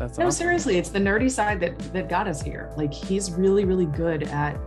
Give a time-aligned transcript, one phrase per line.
[0.00, 0.38] That's No, awesome.
[0.44, 2.72] seriously, it's the nerdy side that that got us here.
[2.76, 4.58] Like he's really, really good at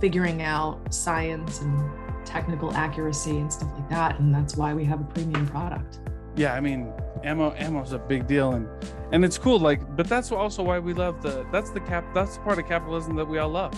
[0.00, 1.90] figuring out science and
[2.24, 4.20] technical accuracy and stuff like that.
[4.20, 5.98] And that's why we have a premium product.
[6.36, 6.92] yeah i mean
[7.24, 8.68] ammo ammo's a big deal and
[9.12, 12.36] and it's cool like but that's also why we love the that's the cap that's
[12.36, 13.74] the part of capitalism that we all love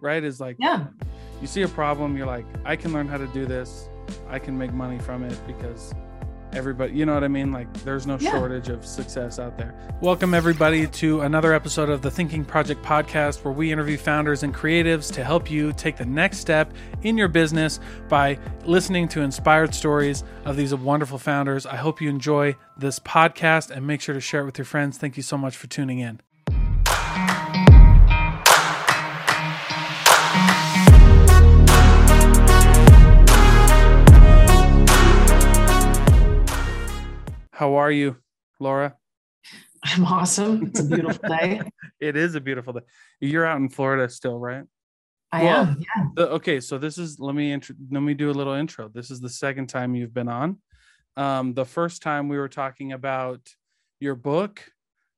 [0.00, 0.86] right is like Yeah.
[1.42, 3.90] you see a problem you're like i can learn how to do this
[4.30, 5.92] i can make money from it because
[6.54, 7.52] everybody you know what i mean?
[7.52, 8.30] Like there's no Yeah.
[8.30, 9.74] shortage of success out there.
[10.00, 14.54] Welcome everybody to another episode of the thinking project podcast where we interview founders and
[14.54, 16.72] creatives to help you take the next step
[17.02, 21.66] in your business by listening to inspired stories of these wonderful founders.
[21.66, 24.98] I hope you enjoy this podcast and make sure to share it with your friends.
[24.98, 26.20] Thank you so much for tuning in
[37.54, 38.16] how are you
[38.60, 38.96] laura
[39.86, 40.66] I'm awesome.
[40.68, 41.60] It's a beautiful day.
[42.00, 42.80] It is a beautiful day.
[43.20, 44.64] You're out in Florida still, right?
[45.30, 45.76] I Well, am.
[45.78, 46.04] Yeah.
[46.16, 48.88] The- okay, so this is let me intro, let me do a little intro.
[48.88, 50.56] This is the second time you've been on.
[51.18, 53.40] Um, the first time we were talking about
[54.00, 54.64] your book,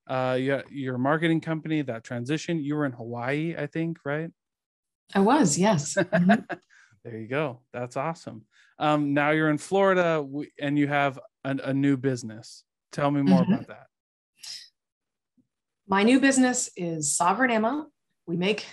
[0.08, 2.58] uh, your your marketing company, that transition.
[2.58, 4.30] You were in Hawaii, I think, right?
[5.14, 5.94] I was, yes.
[6.12, 6.44] Mhm.
[7.05, 7.62] there you go.
[7.72, 8.46] That's awesome.
[8.80, 10.27] Um, now you're in Florida,
[10.61, 12.64] and you have a, a new business.
[12.92, 13.52] Tell me more Mhm.
[13.52, 13.86] about that.
[15.86, 17.86] My new business is Sovereign Ammo.
[18.27, 18.66] We make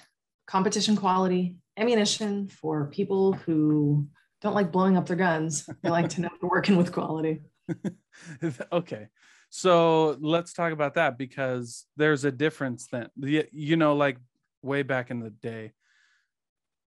[0.47, 4.07] competition quality ammunition for people who
[4.41, 5.69] don't like blowing up their guns.
[5.81, 7.41] They like to know we're working with quality.
[8.71, 9.07] okay
[9.49, 14.17] so let's talk about that because there's a difference then the, you know like
[14.61, 15.71] way back in the day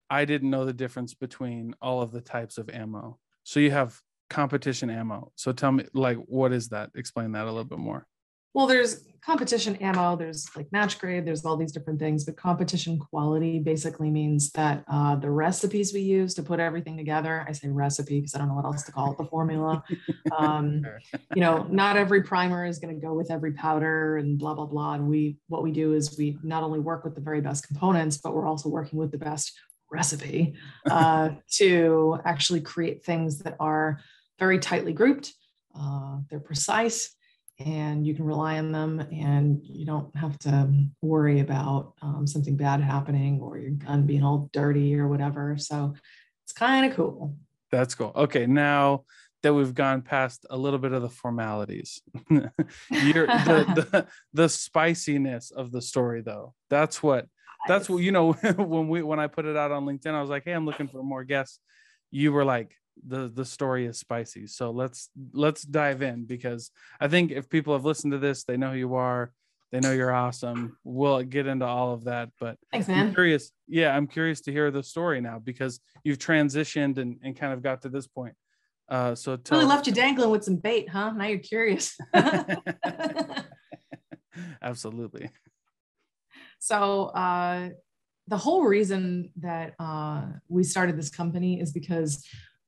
[0.09, 4.01] i didn't know the difference between all of the types of ammo so you have
[4.31, 8.07] competition ammo so tell me like what is that explain that a little bit more
[8.55, 12.99] Well, there's competition ammo, there's like match grade, there's all these different things, but competition
[12.99, 17.69] quality basically means that uh, the recipes we use to put everything together, I say
[17.69, 19.83] recipe because I don't know what else to call it, the formula.
[20.37, 20.85] Um,
[21.35, 24.67] you know, not every primer is going to go with every powder and blah, blah,
[24.67, 24.95] blah.
[24.95, 28.17] And we, what we do is we not only work with the very best components,
[28.17, 29.53] but we're also working with the best
[29.91, 30.55] recipe
[30.91, 34.01] uh, to actually create things that are
[34.45, 35.33] very tightly grouped.
[35.75, 37.17] Uh, they're precise
[37.59, 40.69] and you can rely on them and you don't have to
[41.01, 45.57] worry about um, something bad happening or your gun being all dirty or whatever.
[45.57, 45.95] So
[46.45, 47.35] it's kind of cool.
[47.71, 49.05] that's cool okay now
[49.43, 52.53] that we've gone past a little bit of the formalities the,
[52.91, 57.27] the the spiciness of the story though that's what
[57.67, 60.29] that's what you know when we when i put it out on linkedin i was
[60.29, 61.61] like hey i'm looking for more guests
[62.11, 62.77] you were like
[63.07, 67.73] the the story is spicy so let's let's dive in because i think if people
[67.73, 69.33] have listened to this they know who you are
[69.73, 73.15] they know you're awesome we'll get into all of that but Thanks, i'm man.
[73.15, 77.53] curious yeah i'm curious to hear the story now because you've transitioned and, and kind
[77.53, 78.35] of got to this point
[78.89, 81.13] uh so tell Really left you dangling with some bait, huh?
[81.13, 81.97] Now you're curious.
[84.63, 85.31] absolutely
[86.65, 87.69] so uh,
[88.27, 92.25] the whole reason that uh, we started this company is because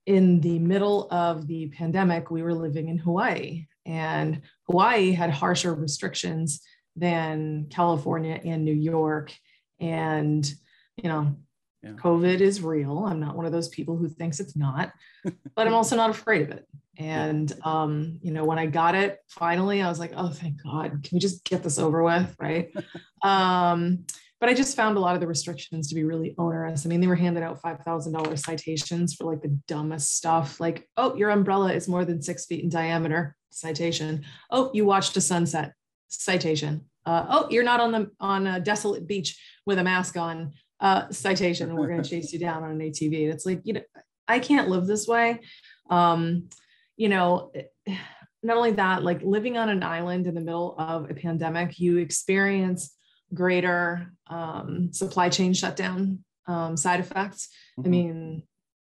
[0.07, 5.75] in the middle of the pandemic we were living in hawaii and hawaii had harsher
[5.75, 6.63] restrictions
[6.97, 9.33] than california and new york.
[9.81, 10.51] And
[10.97, 11.37] you know
[11.83, 11.91] Yeah.
[11.93, 13.05] covid is real.
[13.07, 14.93] I'm not one of those people who thinks it's not
[15.57, 16.67] but i'm also not afraid of it.
[16.99, 20.91] And um, you know when i got it finally i was like oh thank god.
[21.03, 22.35] Can we just get this over with?
[22.41, 22.73] Right?
[23.23, 24.05] Um,
[24.41, 26.85] but I just found a lot of the restrictions to be really onerous.
[26.85, 31.15] I mean, they were handed out $5,000 citations for like the dumbest stuff, like, oh,
[31.17, 34.25] your umbrella is more than six feet in diameter, citation.
[34.51, 35.73] Oh, you watched a sunset,
[36.09, 36.87] citation.
[37.05, 41.09] Uh, oh, you're not on the on a desolate beach with a mask on, uh,
[41.11, 43.25] citation, we're going to chase you down on an ATV.
[43.25, 43.83] And it's like, you know,
[44.29, 45.41] I can't live this way.
[45.89, 46.49] Um,
[46.97, 47.53] you know,
[48.43, 51.99] not only that, like living on an island in the middle of a pandemic, you
[51.99, 52.95] experience
[53.35, 57.49] greater um, supply chain shutdown um, side effects.
[57.79, 57.87] I Mhm.
[57.91, 58.43] mean,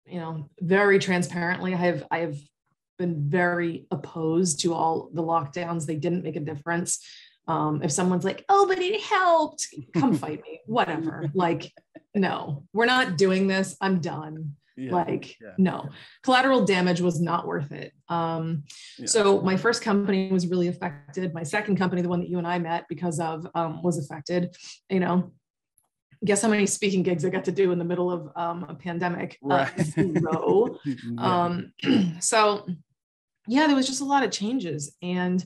[0.06, 2.38] you know, very transparently, I have I have
[2.98, 5.86] been very opposed to all the lockdowns.
[5.86, 7.00] They didn't make a difference.
[7.48, 10.62] Um, if someone's like, "Oh, but it helped," come fight me.
[10.66, 11.30] Whatever.
[11.34, 11.72] Like,
[12.16, 13.76] no, we're not doing this.
[13.82, 14.56] I'm done.
[14.78, 14.94] Yeah.
[14.94, 15.90] Like, yeah, no,
[16.22, 17.94] collateral damage was not worth it.
[18.10, 18.64] Um,
[19.00, 19.08] Yeah.
[19.08, 21.34] so my first company was really affected.
[21.34, 24.56] My second company, the one that you and I met because of, um, was affected.
[24.90, 25.32] You know,
[26.24, 28.76] guess how many speaking gigs I got to do in the middle of um, a
[28.76, 29.40] pandemic?
[29.44, 29.94] Uh, Right.
[31.18, 31.74] Um,
[32.20, 32.68] so
[33.48, 34.96] yeah, there was just a lot of changes.
[35.02, 35.44] And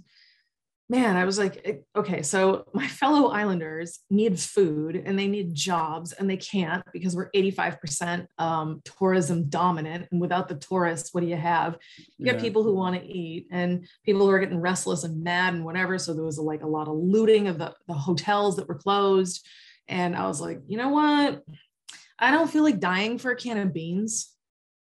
[0.91, 5.55] man, I was like, eh, okay, so my fellow islanders need food and they need
[5.55, 10.09] jobs and they can't because we're 85% um, tourism dominant.
[10.11, 11.77] And without the tourists, what do you have?
[12.17, 12.39] You yeah.
[12.39, 15.97] people who want to eat and people who are getting restless and mad and whatever.
[15.97, 19.47] So there was like a lot of looting of the, the hotels that were closed.
[19.87, 21.41] And I was like, you know what?
[22.19, 24.29] I don't feel like dying for a can of beans.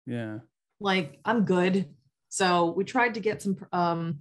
[0.05, 0.39] Yeah.
[0.81, 1.87] Like I'm good.
[2.27, 4.19] So we tried to get some um,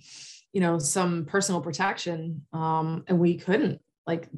[0.52, 4.28] you know some personal protection um, and we couldn't like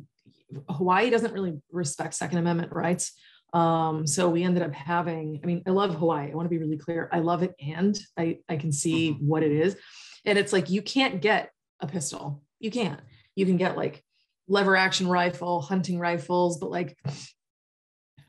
[0.69, 3.12] hawaii doesn't really respect second amendment rights
[3.52, 6.58] um, so we ended up having i mean i love hawaii i want to be
[6.58, 9.26] really clear i love it and i i can see mm-hmm.
[9.26, 9.76] what it is
[10.25, 11.50] and it's like you can't get
[11.81, 13.00] a pistol you can't
[13.34, 14.02] you can get like
[14.46, 16.96] lever action rifle hunting rifles but like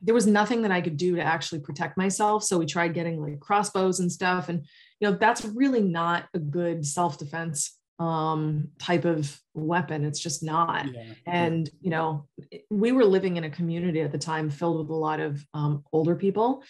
[0.02, 2.44] there was nothing that I could do to actually protect myself.
[2.44, 4.50] So we tried getting like crossbows and stuff.
[4.50, 4.66] And,
[5.00, 10.06] you know, that's really not a good self defense um, type of weapon.
[10.06, 10.94] It's just not.
[10.94, 11.14] Yeah.
[11.26, 12.28] And, you know,
[12.70, 15.84] we were living in a community at the time filled with a lot of um,
[15.94, 16.64] older people.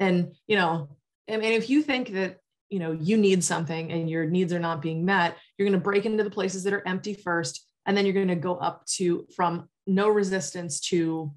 [0.00, 0.96] And, you know,
[1.30, 2.38] I mean, if you think that,
[2.68, 5.84] you know, you need something and your needs are not being met, you're going to
[5.84, 7.66] break into the places that are empty first.
[7.86, 11.32] And then you're going to go up to from no resistance to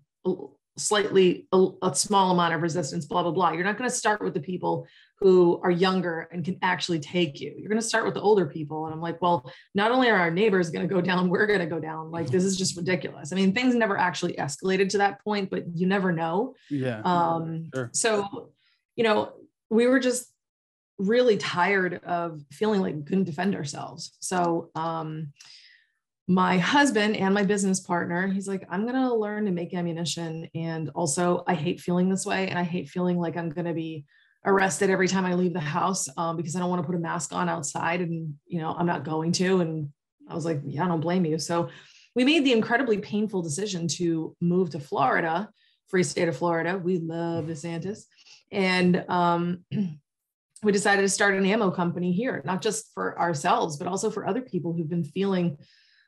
[0.77, 4.21] slightly a, a, small amount of resistance blah blah blah you're not going to start
[4.21, 4.85] with the people
[5.19, 8.45] who are younger and can actually take you you're going to start with the older
[8.45, 11.45] people and i'm like well not only are our neighbors going to go down we're
[11.45, 14.89] going to go down like this is just ridiculous i mean things never actually escalated
[14.89, 17.89] to that point but you never know yeah um sure.
[17.93, 18.51] so
[18.95, 19.33] you know
[19.69, 20.31] we were just
[20.97, 25.31] really tired of feeling like we couldn't defend ourselves so um
[26.27, 30.49] my husband and my business partner, he's like, I'm going to learn to make ammunition.
[30.55, 32.47] And also, I hate feeling this way.
[32.47, 34.05] And I hate feeling like I'm going to be
[34.45, 36.99] arrested every time I leave the house um, because I don't want to put a
[36.99, 38.01] mask on outside.
[38.01, 39.61] And, you know, I'm not going to.
[39.61, 39.89] And
[40.29, 41.39] I was like, yeah, I don't blame you.
[41.39, 41.69] So
[42.15, 45.49] we made the incredibly painful decision to move to Florida,
[45.87, 46.77] free state of Florida.
[46.77, 48.03] We love DeSantis.
[48.51, 49.65] And, um,
[50.63, 54.25] we decided to start an ammo company here, not just for ourselves, but also for
[54.25, 55.57] other people who've been feeling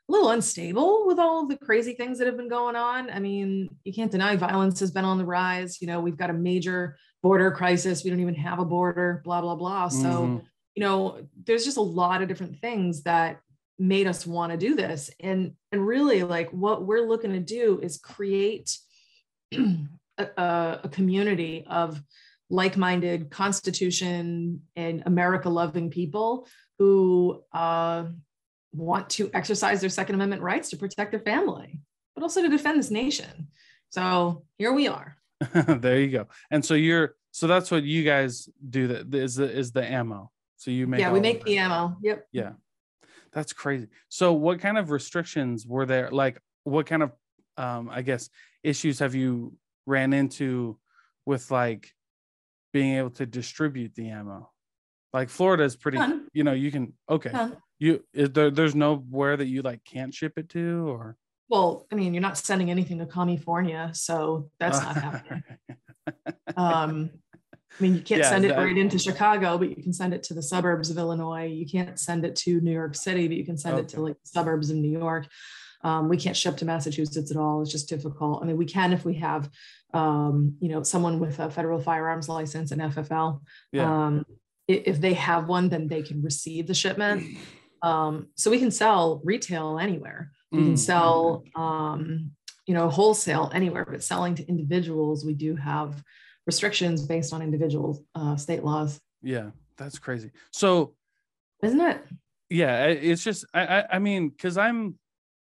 [0.08, 3.08] a little unstable with all the crazy things that have been going on.
[3.10, 5.80] I mean, you can't deny violence has been on the rise.
[5.80, 8.04] You know, we've got a major border crisis.
[8.04, 9.88] We don't even have a border, blah, blah, blah.
[9.88, 10.38] So, mm-hmm.
[10.74, 13.40] you know, there's just a lot of different things that
[13.78, 15.10] made us want to do this.
[15.20, 18.76] And and really like what we're looking to do is create
[20.18, 22.02] a, a community of
[22.50, 26.48] like-minded constitution and America loving people
[26.78, 28.04] who uh,
[28.72, 31.80] want to exercise their Second Amendment rights to protect their family,
[32.14, 33.48] but also to defend this nation.
[33.90, 35.17] So here we are.
[35.54, 36.28] there you go.
[36.50, 38.88] And so you're so that's what you guys do.
[38.88, 40.30] That is the is the ammo.
[40.56, 41.96] So you make yeah, we make the ammo.
[42.02, 42.26] Yep.
[42.32, 42.52] Yeah,
[43.32, 43.88] that's crazy.
[44.08, 46.10] So what kind of restrictions were there?
[46.10, 47.12] Like what kind of
[47.56, 48.28] um, I guess
[48.62, 49.54] issues have you
[49.86, 50.78] ran into
[51.26, 51.92] with like
[52.72, 54.50] being able to distribute the ammo?
[55.12, 55.98] Like Florida is pretty,
[56.32, 57.50] you know, you can okay.
[57.78, 61.16] You is there there's nowhere that you like can't ship it to or
[61.48, 65.42] well i mean you're not sending anything to california so that's not happening.
[66.56, 67.10] Um
[67.78, 70.14] i mean you can't yeah, send it that, right into chicago but you can send
[70.14, 71.44] it to the suburbs of illinois.
[71.44, 73.82] You can't send it to new york city but you can send okay.
[73.82, 75.28] it to like the suburbs of new york.
[75.84, 77.60] Um, we can't ship to massachusetts at all.
[77.60, 78.42] It's just difficult.
[78.42, 79.50] I mean we can if we have
[79.92, 83.40] um, you know someone with a federal firearms license and ffl
[83.72, 84.06] yeah.
[84.06, 84.24] um,
[84.66, 87.24] if they have one then they can receive the shipment.
[87.80, 90.32] Um, so we can sell retail anywhere.
[90.50, 90.78] We can mm.
[90.78, 92.32] sell, um,
[92.66, 96.02] you know, wholesale anywhere, but selling to individuals, we do have
[96.46, 99.00] restrictions based on individual uh, state laws.
[99.22, 100.30] Yeah, that's crazy.
[100.52, 100.94] So,
[101.62, 102.04] isn't it?
[102.48, 104.98] Yeah, it's just I I, I mean, because I'm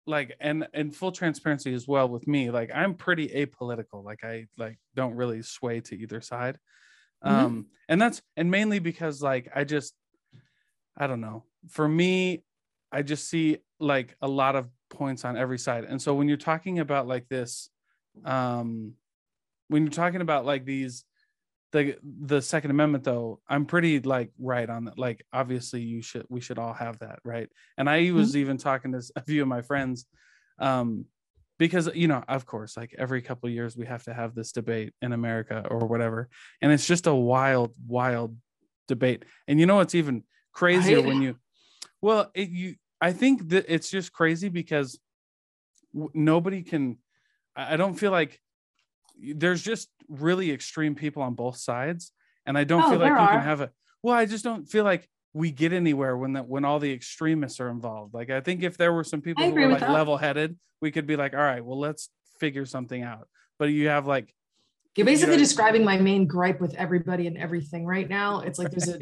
[0.06, 4.46] like and and full transparency as well with me like i'm pretty apolitical like i
[4.56, 6.58] like don't really sway to either side
[7.24, 7.36] mm-hmm.
[7.36, 9.94] um and that's and mainly because like i just
[10.96, 12.42] i don't know for me,
[12.92, 15.84] I just see like a lot of points on every side.
[15.84, 17.70] And so when you're talking about like this,
[18.24, 18.94] um,
[19.68, 21.04] when you're talking about like these,
[21.72, 24.98] the the Second Amendment though, I'm pretty like right on that.
[24.98, 27.48] Like obviously you should we should all have that, right?
[27.78, 28.16] And I mm-hmm.
[28.16, 28.38] was mm-hmm.
[28.38, 30.06] even talking to a few of my friends,
[30.58, 31.04] um,
[31.58, 34.92] because you know, of course, like every couple years we have to have this debate
[35.00, 36.28] in America or whatever,
[36.60, 38.36] and it's just a wild, wild
[38.88, 39.24] debate.
[39.46, 41.36] And you know what's even crazier when you
[42.02, 44.98] well, it, you, I think that it's just crazy because
[45.94, 46.98] w- nobody can.
[47.56, 48.40] I don't feel like
[49.18, 52.12] there's just really extreme people on both sides,
[52.46, 53.32] and I don't oh, feel like you are.
[53.32, 53.70] can have a.
[54.02, 57.60] Well, I just don't feel like we get anywhere when that when all the extremists
[57.60, 58.14] are involved.
[58.14, 61.06] Like I think if there were some people who were like level headed, we could
[61.06, 63.28] be like, all right, well, let's figure something out.
[63.58, 64.34] But you have like
[64.96, 68.40] You're basically know- describing my main gripe with everybody and everything right now.
[68.40, 69.00] It's like there's a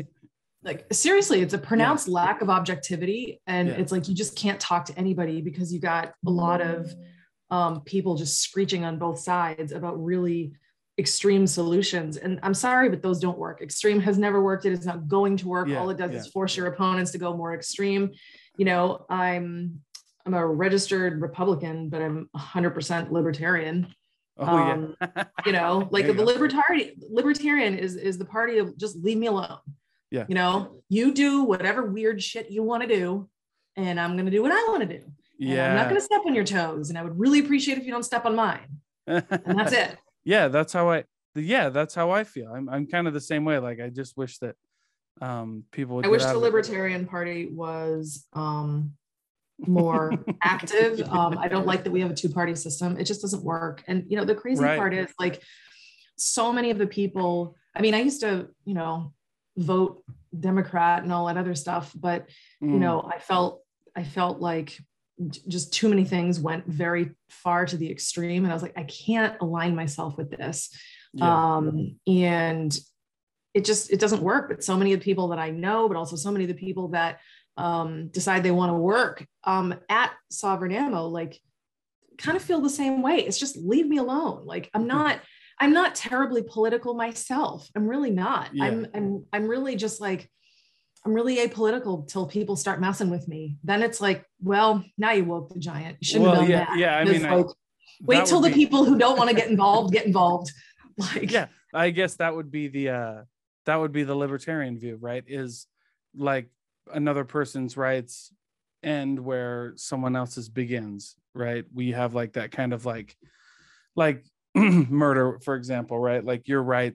[0.63, 3.75] like seriously, it's a pronounced lack of objectivity, and Yeah.
[3.75, 6.93] it's like you just can't talk to anybody because you got a lot of
[7.51, 10.53] um, people just screeching on both sides about really
[10.99, 12.17] extreme solutions.
[12.17, 13.63] And I'm sorry, but those don't work.
[13.63, 14.65] Extreme has never worked.
[14.67, 15.69] It is not going to work.
[15.69, 16.19] Yeah, All it does yeah.
[16.19, 18.11] is force your opponents to go more extreme.
[18.57, 19.81] You know, I'm
[20.27, 23.95] I'm a registered Republican, but I'm 100% libertarian
[24.41, 24.97] oh Um,
[25.47, 26.25] you know like the go.
[26.25, 29.59] libertarian libertarian is is the party of just leave me alone
[30.11, 30.25] Yeah.
[30.29, 33.29] you know you do whatever weird shit you want to do
[33.77, 35.05] and i'm going to do what i want to do
[35.41, 37.85] And i'm not going to step on your toes and i would really appreciate if
[37.85, 42.11] you don't step on mine and that's it yeah, that's how I yeah, that's how
[42.11, 42.53] I feel.
[42.53, 43.59] I'm I'm kind of the same way.
[43.59, 44.57] Like I just wish that
[45.23, 46.37] um people would i wish the it.
[46.37, 48.93] libertarian party was um
[49.67, 50.13] more
[50.43, 53.83] active um i don't like that we have a two-party system it just doesn't work
[53.89, 54.77] and you know the crazy Right.
[54.79, 55.43] part is like
[56.17, 59.13] so many of the people i mean i used to you know
[59.59, 60.03] vote
[60.39, 62.29] democrat and all that other stuff but
[62.61, 63.63] you Mm, know i felt
[63.97, 64.79] i felt like
[65.49, 68.85] just too many things went very far to the extreme and i was like i
[68.85, 70.71] can't align myself with this.
[71.13, 71.57] Yeah.
[71.57, 72.79] um and
[73.55, 75.97] it just it doesn't work but so many of the people that i know but
[75.97, 77.19] also so many of the people that
[77.57, 81.41] um, decide they want to work um, at sovereign ammo like
[82.19, 83.17] kind of feel the same way.
[83.19, 84.45] It's just leave me alone.
[84.45, 85.21] Like i'm not
[85.61, 87.69] i'm not terribly political myself.
[87.75, 88.51] I'm really not.
[88.53, 88.65] Yeah.
[88.65, 90.31] i'm i'm i'm really just like
[91.05, 93.57] i'm really apolitical till people start messing with me.
[93.65, 95.97] Then it's like well now you woke the giant.
[96.01, 96.79] You shouldn't Well, have done yeah, that.
[96.79, 97.45] yeah, I mean, I-
[98.03, 100.51] wait till the be- people who don't want to get involved get involved.
[100.99, 103.23] Like yeah i guess that would be the uh
[103.67, 105.23] that would be the libertarian view right?
[105.29, 105.67] Is
[106.17, 106.49] like
[106.93, 108.33] another person's rights
[108.83, 111.65] end where someone else's begins right?
[111.73, 113.17] We have like that kind of like
[113.95, 114.25] like
[114.55, 116.25] murder for example right?
[116.25, 116.95] Like your right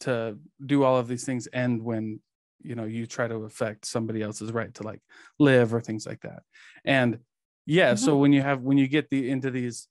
[0.00, 2.20] to do all of these things end when
[2.62, 5.00] you know you try to affect somebody else's right to like
[5.38, 6.42] live or things like that.
[6.84, 7.18] And
[7.66, 8.20] yeah so mm-hmm.
[8.20, 9.88] when you have when you get the into these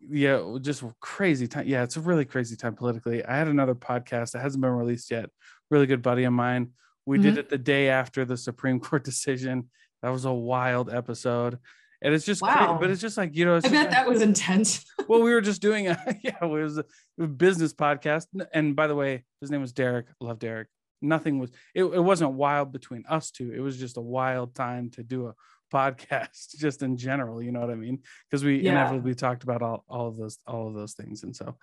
[0.00, 3.24] yeah just crazy time yeah it's a really crazy time politically.
[3.24, 5.30] I had another podcast that hasn't been released yet
[5.70, 6.70] really good buddy of mine.
[7.06, 7.40] We did mm-hmm.
[7.40, 9.70] it the day after the supreme court decision.
[10.02, 11.58] That was a wild episode
[12.02, 12.78] and it's just Wow.
[12.80, 15.60] but it's just like you know i bet that was intense well, we were just
[15.62, 18.26] doing a yeah, it was a business podcast.
[18.54, 20.06] And by the way, his name was Derek.
[20.20, 20.68] Love Derek.
[21.02, 23.52] Nothing was it, it wasn't wild between us two.
[23.52, 25.34] It was just a wild time to do a
[25.74, 27.42] podcast, just in general.
[27.42, 28.00] You know what I mean?
[28.28, 28.72] Because we Yeah.
[28.72, 31.22] inevitably talked about all, all of those all of those things.
[31.24, 31.56] And so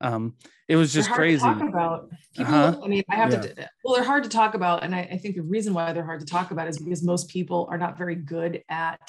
[0.00, 0.34] um
[0.68, 1.42] it was just crazy.
[1.42, 2.10] talk about.
[2.36, 2.80] People, Uh-huh.
[2.84, 3.40] I mean, I have Yeah.
[3.40, 3.68] to.
[3.84, 6.20] Well, they're hard to talk about, and I, I think the reason why they're hard
[6.20, 9.00] to talk about is because most people are not very good at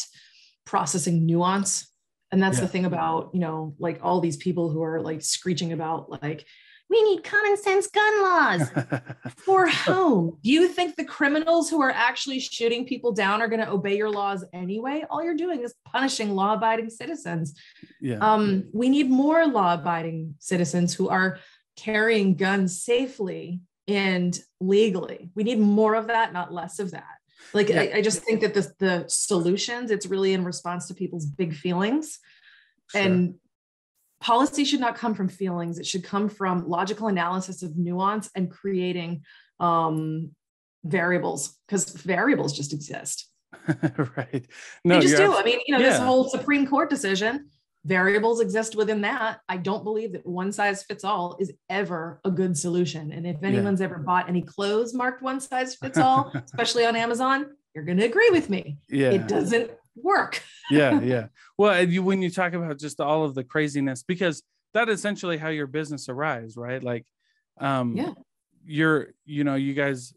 [0.66, 1.92] processing nuance.
[2.32, 2.62] And that's Yeah.
[2.66, 6.46] the thing about you know, like all these people who are like screeching about like
[6.88, 8.70] we need common sense gun laws.
[9.38, 10.38] For whom?
[10.44, 13.98] Do you think the criminals who are actually shooting people down are going to obey
[13.98, 15.04] your laws anyway?
[15.10, 17.60] All you're doing is punishing law abiding citizens.
[18.00, 18.18] yeah.
[18.20, 21.40] Um, we need more law abiding citizens who are
[21.76, 25.32] carrying guns safely and legally.
[25.34, 27.15] We need more of that, not less of that.
[27.54, 27.82] Like, Yeah.
[27.82, 31.54] I, I just think that the, the solutions, it's really in response to people's big
[31.54, 32.20] feelings.
[32.92, 33.02] Sure.
[33.02, 33.36] And
[34.20, 35.80] policy should not come from feelings.
[35.80, 39.24] It should come from logical analysis of nuance and creating
[39.60, 40.32] um,
[40.84, 43.30] variables because variables just exist.
[44.18, 44.46] right.
[44.84, 45.34] No, they just do.
[45.34, 47.50] I mean, you know, this whole Supreme Court decision,
[47.86, 49.40] variables exist within that.
[49.48, 53.12] I don't believe that one size fits all is ever a good solution.
[53.12, 53.48] And if Yeah.
[53.50, 57.98] anyone's ever bought any clothes marked one size fits all, especially on Amazon, you're going
[58.00, 58.78] to agree with me.
[58.90, 59.12] yeah.
[59.12, 60.42] It doesn't work.
[60.72, 61.28] yeah yeah
[61.60, 64.42] well you when you talk about just all of the craziness because
[64.74, 67.06] that essentially how your business arise right like
[67.62, 68.14] um Yeah.
[68.66, 70.12] you're you know you guys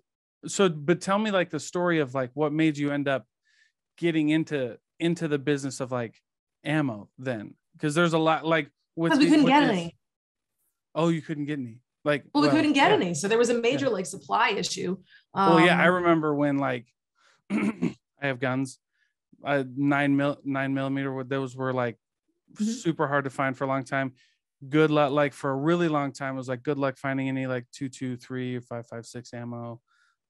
[0.47, 3.27] so but tell me like the story of like what made you end up
[3.99, 6.15] getting into into the business of like
[6.65, 9.97] ammo then because there's a lot like with Because we couldn't get any.
[10.95, 12.97] oh you couldn't get any like Well, we couldn't get yeah.
[12.97, 13.15] any.
[13.15, 14.97] So there was a major like supply issue.
[15.35, 16.87] well yeah i Um, remember when like
[17.51, 18.79] i have guns
[19.45, 21.97] uh, nine mil nine millimeter what those were like
[22.55, 22.65] Mhm.
[22.65, 24.15] super hard to find for a long time
[24.71, 27.47] good luck like for a really long time it was like good luck finding any
[27.47, 29.81] like two two three or five five six ammo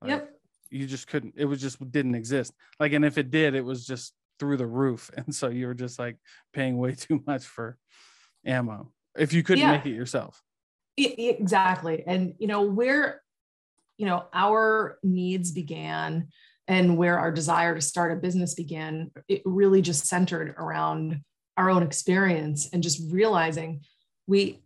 [0.02, 0.30] like, Yep.
[0.70, 3.86] you just couldn't it was just didn't exist like and if it did it was
[3.86, 5.10] just through the roof.
[5.16, 6.16] And so you were just like
[6.52, 7.76] paying way too much for
[8.44, 9.72] ammo if you couldn't Yeah.
[9.72, 10.42] make it yourself.
[10.96, 12.02] Exactly.
[12.06, 13.22] And you know where
[13.98, 16.28] you know our needs began
[16.66, 21.20] and where our desire to start a business began, it really just centered around
[21.56, 23.80] our own experience and just realizing
[24.26, 24.60] we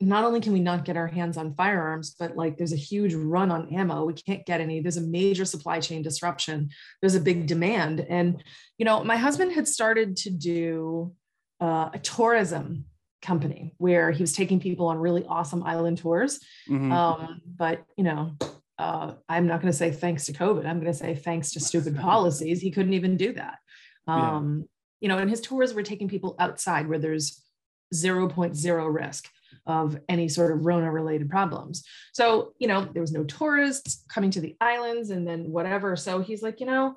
[0.00, 3.14] not only can we not get our hands on firearms, but like there's a huge
[3.14, 4.04] run on ammo.
[4.04, 4.80] We can't get any.
[4.80, 6.70] There's a major supply chain disruption.
[7.00, 8.00] There's a big demand.
[8.00, 8.42] And,
[8.76, 11.14] you know, my husband had started to do
[11.60, 12.84] uh, a tourism
[13.22, 16.40] company where he was taking people on really awesome island tours.
[16.68, 16.92] Mm-hmm.
[16.92, 18.36] Um, but, you know,
[18.78, 20.66] uh, I'm not going to say thanks to COVID.
[20.66, 22.60] I'm going to say thanks to stupid policies.
[22.60, 23.58] He couldn't even do that.
[24.06, 24.64] Um, yeah.
[25.00, 27.42] You know, and his tours were taking people outside where there's
[27.94, 29.28] 0.0 risk
[29.66, 31.84] of any sort of Rona related problems.
[32.12, 35.96] So, you know, there was no tourists coming to the islands and then whatever.
[35.96, 36.96] So he's like, you know,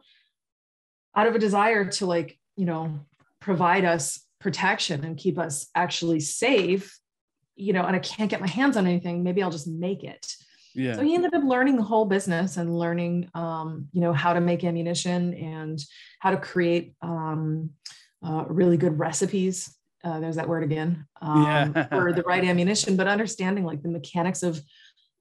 [1.15, 2.99] out of a desire to like, you know,
[3.39, 6.97] provide us protection and keep us actually safe,
[7.55, 10.25] you know, and I can't get my hands on anything, maybe I'll just make it.
[10.75, 10.95] Yeah.
[10.95, 14.39] So he ended up learning the whole business and learning, um, you know, how to
[14.39, 15.83] make ammunition and
[16.19, 17.71] how to create um,
[18.23, 21.87] uh, really good recipes uh, there's that word again um, yeah.
[21.87, 24.61] for the right ammunition but understanding like the mechanics of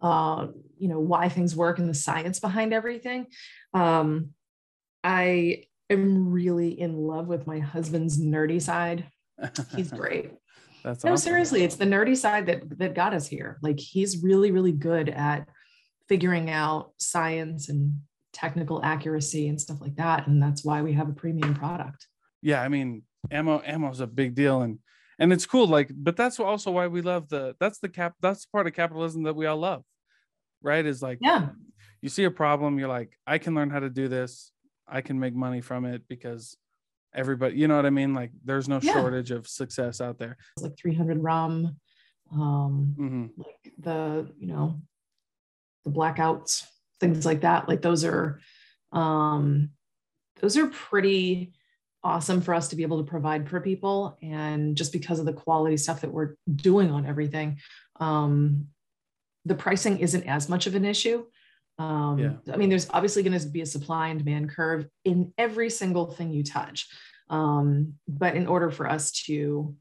[0.00, 0.46] uh,
[0.78, 3.26] you know why things work and the science behind everything.
[3.74, 4.30] Um,
[5.04, 9.06] i am really in love with my husband's nerdy side.
[9.74, 10.32] He's great.
[10.84, 11.30] That's no awesome.
[11.30, 13.58] seriously it's the nerdy side that that got us here.
[13.62, 15.48] Like he's really really good at
[16.08, 18.00] figuring out science and
[18.32, 22.06] technical accuracy and stuff like that and that's why we have a premium product.
[22.40, 24.62] Yeah i mean ammo ammo is a big deal.
[24.62, 24.78] And
[25.18, 28.46] and it's cool like but that's also why we love the that's the cap that's
[28.46, 29.82] part of capitalism that we all love
[30.62, 30.84] right?
[30.84, 31.48] Is like yeah.
[32.02, 34.52] you see a problem you're like i can learn how to do this.
[34.90, 36.56] I can make money from it because
[37.14, 38.14] everybody you know what i mean?
[38.14, 38.92] Like there's no yeah.
[38.92, 40.36] shortage of success out there.
[40.56, 41.76] It's like 300 rum
[42.30, 43.26] um mm-hmm.
[43.38, 44.78] like the you know
[45.84, 46.64] the blackouts
[47.00, 47.68] things like that.
[47.68, 48.40] Like those are
[48.92, 49.70] um
[50.40, 51.52] those are pretty
[52.04, 55.32] awesome for us to be able to provide for people and just because of the
[55.32, 57.58] quality stuff that we're doing on everything
[58.00, 58.66] um,
[59.44, 61.24] the pricing isn't as much of an issue
[61.78, 62.52] um, yeah.
[62.52, 66.06] i mean there's obviously going to be a supply and demand curve in every single
[66.06, 66.88] thing you touch
[67.30, 69.74] um, but in order for us to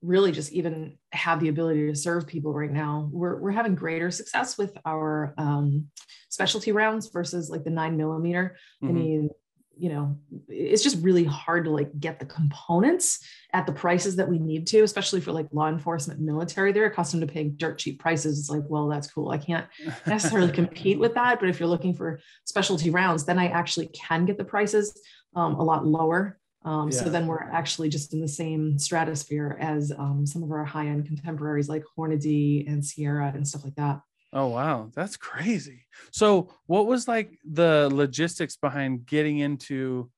[0.00, 4.10] really just even have the ability to serve people right now we're, we're having greater
[4.10, 5.86] success with our um,
[6.28, 8.88] specialty rounds versus like the nine millimeter mm-hmm.
[8.88, 9.30] i mean
[9.78, 14.28] you know it's just really hard to like get the components at the prices that
[14.28, 16.72] we need to especially for like law enforcement military.
[16.72, 18.38] They're accustomed to paying dirt cheap prices.
[18.38, 19.30] It's like well that's cool.
[19.30, 19.66] I can't
[20.06, 21.40] necessarily compete with that.
[21.40, 25.00] But if you're looking for specialty rounds then i actually can get the prices
[25.34, 26.38] um, a lot lower.
[26.64, 26.98] Um, yeah.
[26.98, 31.06] so then we're actually just in the same stratosphere as um, some of our high-end
[31.06, 34.00] contemporaries like hornady and sierra and stuff like that
[34.32, 35.86] Oh wow, that's crazy.
[36.10, 40.10] So, what was like the logistics behind getting into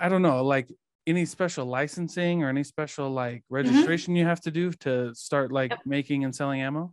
[0.00, 0.68] I don't know, like
[1.06, 3.54] any special licensing or any special like mm-hmm.
[3.54, 4.18] registration mm-hmm.
[4.18, 5.80] you have to do to start like yep.
[5.84, 6.92] making and selling ammo?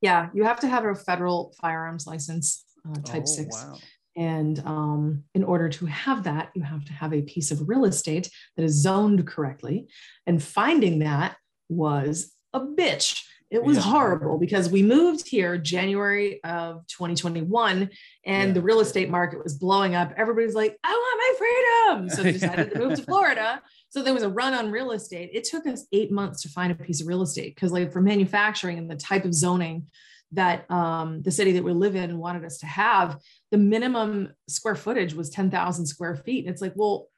[0.00, 3.56] Yeah, you have to have a federal firearms license, uh, type oh, 6.
[3.56, 3.78] Wow.
[4.16, 7.84] And um, in order to have that, you have to have a piece of real
[7.84, 9.88] estate that is zoned correctly.
[10.26, 11.36] And finding that
[11.68, 13.82] was a bitch it was yeah.
[13.82, 17.90] horrible because we moved here January of 2021
[18.26, 18.52] and yeah.
[18.52, 20.12] the real estate market was blowing up.
[20.16, 22.10] Everybody's like, I want my freedom.
[22.10, 23.62] So they decided to move to Florida.
[23.90, 25.30] So there was a run on real estate.
[25.32, 28.00] It took us eight months to find a piece of real estate because, like, for
[28.00, 29.86] manufacturing and the type of zoning
[30.32, 33.20] that um, the city that we live in wanted us to have,
[33.52, 36.44] the minimum square footage was 10,000 square feet.
[36.44, 37.08] And it's like, well,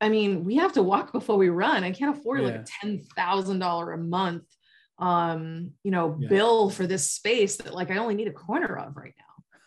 [0.00, 1.84] I mean, we have to walk before we run.
[1.84, 2.46] I can't afford yeah.
[2.46, 4.44] like a $10,000 a month
[4.98, 6.28] um you know yeah.
[6.28, 9.14] bill for this space that like i only need a corner of right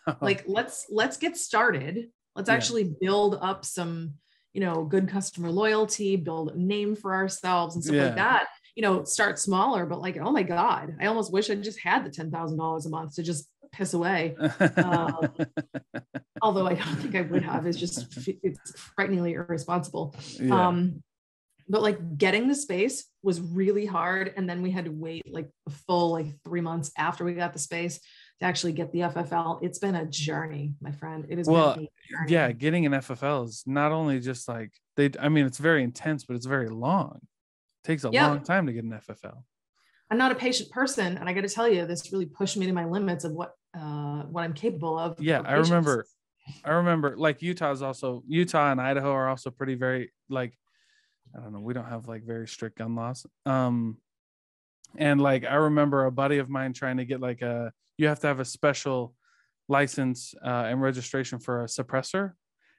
[0.06, 2.54] now like let's let's get started let's yeah.
[2.54, 4.14] actually build up some
[4.52, 8.06] you know good customer loyalty build a name for ourselves and stuff yeah.
[8.06, 11.54] like that you know start smaller but like oh my god i almost wish i
[11.54, 14.34] just had the $10000 a month to just piss away
[14.76, 15.28] um,
[16.40, 18.06] although i don't think i would have it's just
[18.42, 20.14] it's frighteningly irresponsible
[20.50, 21.02] um
[21.68, 24.32] but like getting the space was really hard.
[24.36, 27.52] And then we had to wait like a full like three months after we got
[27.52, 28.00] the space
[28.40, 31.26] to actually get the ffl it's been a journey my friend.
[31.28, 31.78] It is well
[32.28, 36.24] yeah getting an ffl is not only just like they i mean it's very intense
[36.24, 37.20] but it's very long.
[37.22, 38.28] It takes a yeah.
[38.28, 39.42] long time to get an ffl
[40.10, 42.66] i'm not a patient person and i got to tell you this really pushed me
[42.66, 46.04] to my limits of what uh what i'm capable of yeah i remember
[46.64, 50.52] i remember like utah is also utah and idaho are also pretty very like
[51.34, 51.60] I don't know.
[51.60, 53.26] We don't have like very strict gun laws.
[53.44, 53.98] Um,
[54.96, 58.20] and like I remember a buddy of mine trying to get like a you have
[58.20, 59.14] to have a special
[59.68, 62.32] license uh, and registration for a suppressor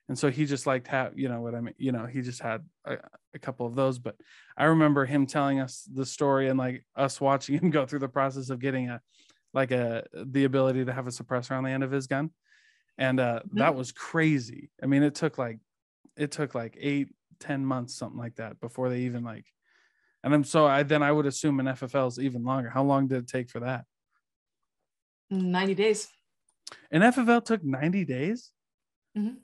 [0.09, 2.41] and so he just liked have you know what i mean you know he just
[2.41, 2.97] had a,
[3.33, 4.15] a, couple of those but
[4.57, 8.07] i remember him telling us the story and like us watching him go through the
[8.07, 9.01] process of getting a
[9.53, 12.29] like a the ability to have a suppressor on the end of his gun
[12.97, 13.57] and uh mm-hmm.
[13.59, 15.59] that was crazy i mean it took like
[16.15, 19.45] it took like eight ten months something like that before they even like
[20.23, 22.69] and i'm so i then i would assume an ffl is even longer.
[22.69, 23.85] How long did it take for that?
[25.29, 26.07] 90 days.
[26.91, 28.51] An ffl took 90 days?
[29.17, 29.35] Mm-hmm.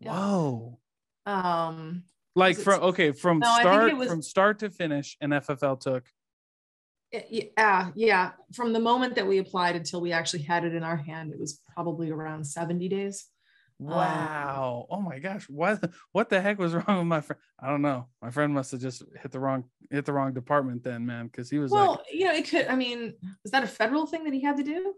[0.00, 0.12] yeah.
[0.12, 0.78] whoa.
[1.26, 2.04] Um
[2.36, 6.04] like from okay from no, start was, from start to finish an ffl took
[7.28, 8.30] yeah yeah.
[8.54, 11.40] From the moment that we applied until we actually had it in our hand it
[11.40, 13.26] was probably around 70 days
[13.80, 17.68] wow um, oh my gosh what what the heck was wrong with my friend i
[17.68, 21.06] don't know my friend must have just hit the wrong hit the wrong department then
[21.06, 23.66] man because he was well like, you know it could i mean was that a
[23.66, 24.94] federal thing that he had to do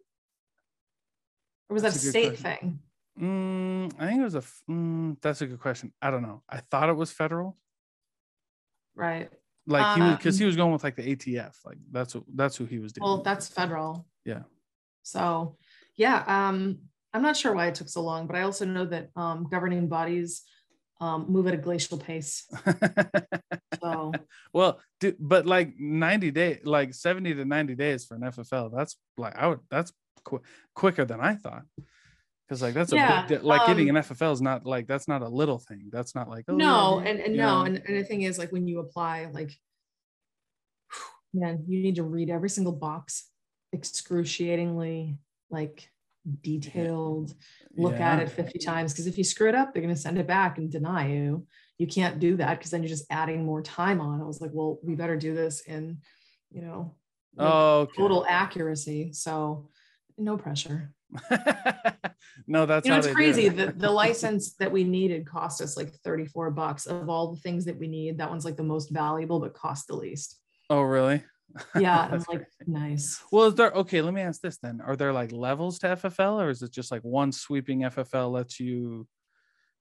[1.69, 2.81] or was that a state question.
[3.17, 6.43] thing mm, i think it was a mm, that's a good question i don't know
[6.49, 7.57] i thought it was federal
[8.95, 9.31] right
[9.67, 11.55] like he was because he um, was going with like the ATF.
[11.65, 13.05] Like that's what that's who he was doing.
[13.05, 14.07] Well, that's federal.
[14.25, 14.43] Yeah.
[15.03, 15.57] So
[15.97, 16.79] yeah, um,
[17.15, 19.89] I'm not sure why it took so long, but I also know that um, governing
[19.89, 20.43] bodies
[21.01, 22.47] um, move at a glacial pace.
[23.83, 24.13] so
[24.55, 28.97] well, dude, but like 90 days, like 70 to 90 days for an FFL, that's
[29.19, 29.93] like I would that's
[30.25, 30.43] qu-
[30.75, 31.65] quicker than I thought
[32.49, 35.23] because like that's a big like um, getting an FFL is not like that's not
[35.23, 35.89] a little thing.
[35.91, 38.69] That's not like oh, no, and, and no, and, and the thing is like when
[38.69, 39.57] you apply, like
[41.35, 43.29] man, you need to read every single box
[43.73, 45.17] excruciatingly,
[45.51, 45.91] like
[46.43, 47.35] detailed,
[47.77, 48.13] look yeah.
[48.13, 48.93] at it 50 times.
[48.93, 51.47] Because if you screw it up, they're gonna send it back and deny you.
[51.79, 54.21] You can't do that because then you're just adding more time on.
[54.21, 55.99] I was like, well, we better do this in,
[56.51, 56.95] you know,
[57.39, 57.93] oh, okay.
[57.97, 59.13] total accuracy.
[59.13, 59.71] So
[60.17, 60.93] no pressure.
[62.47, 63.49] no, that's you know, it's crazy.
[63.49, 67.65] the, the license that we needed cost us like 34 bucks of all the things
[67.65, 68.19] that we need.
[68.19, 70.39] That one's like the most valuable, but cost the least.
[70.71, 71.23] Oh, really?
[71.79, 72.01] Yeah.
[72.13, 73.23] I'm like, nice.
[73.31, 74.03] Well, is there okay?
[74.03, 74.81] Let me ask this then.
[74.81, 78.61] Are there like levels to FFL or is it just like one sweeping FFL lets
[78.61, 79.07] you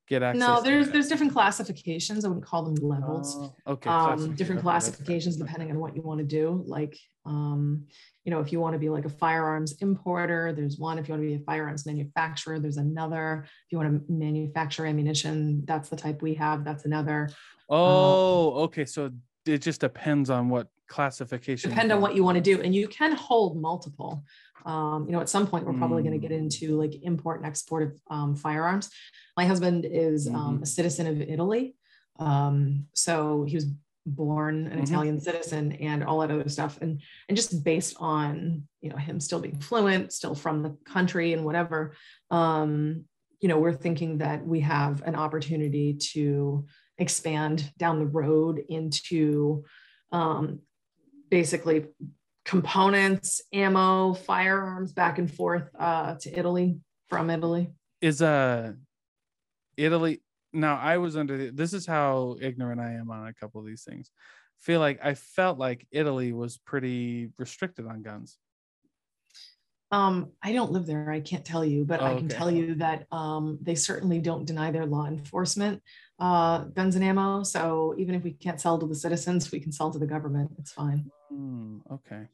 [0.07, 0.39] get access?
[0.39, 2.25] No, there's there's different classifications.
[2.25, 3.35] I wouldn't call them levels.
[3.37, 3.89] Oh, okay.
[3.89, 6.63] Um, different classifications depending on what you want to do.
[6.65, 7.85] Like um,
[8.23, 10.97] you know, if you want to be like a firearms importer, there's one.
[10.97, 13.43] If you want to be a firearms manufacturer, there's another.
[13.45, 16.63] If you want to manufacture ammunition, that's the type we have.
[16.63, 17.29] That's another.
[17.69, 18.85] Oh, um, okay.
[18.85, 19.11] So
[19.45, 21.69] it just depends on what classification.
[21.69, 24.23] Depend on what you want to do, and you can hold multiple.
[24.65, 26.07] Um, you know, at some point, we're probably mm.
[26.07, 28.89] going to get into like import and export of um, firearms.
[29.35, 30.63] My husband is um, mm-hmm.
[30.63, 31.75] a citizen of Italy,
[32.19, 33.67] um, so he was
[34.05, 34.83] born an mm-hmm.
[34.83, 36.77] Italian citizen and all that other stuff.
[36.81, 41.33] And and just based on you know him still being fluent, still from the country
[41.33, 41.95] and whatever,
[42.29, 43.05] um,
[43.41, 46.65] you know, we're thinking that we have an opportunity to
[46.99, 49.63] expand down the road into
[50.11, 50.59] um,
[51.31, 51.87] basically
[52.45, 56.77] components, ammo, firearms back and forth uh, to Italy
[57.09, 57.71] from Italy.
[58.01, 58.73] Is uh
[59.77, 60.21] Italy
[60.53, 63.67] now I was under the, this is how ignorant I am on a couple of
[63.67, 64.11] these things.
[64.59, 68.37] feel like I felt like Italy was pretty restricted on guns.
[69.91, 71.11] Um, I don't live there.
[71.11, 72.35] I can't tell you, but oh, I can okay.
[72.35, 75.81] tell you that um, they certainly don't deny their law enforcement
[76.21, 77.41] uh, guns and ammo.
[77.41, 80.51] So even if we can't sell to the citizens, we can sell to the government.
[80.59, 81.09] It's fine.
[81.33, 82.27] Mm, okay.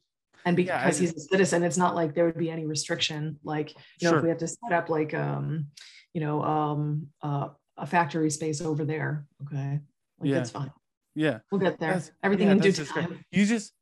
[0.44, 3.38] And because yeah, he's a citizen, it's not like there would be any restriction.
[3.42, 4.18] Like, you know, sure.
[4.18, 5.68] if we have to set up like, um,
[6.12, 7.48] you know, um, uh,
[7.78, 9.26] a factory space over there.
[9.46, 9.80] Okay.
[10.20, 10.34] Like, yeah.
[10.34, 10.70] That's fine.
[11.14, 11.38] Yeah.
[11.50, 11.94] We'll get there.
[11.94, 13.24] That's, Everything yeah, in due time.
[13.32, 13.72] You just,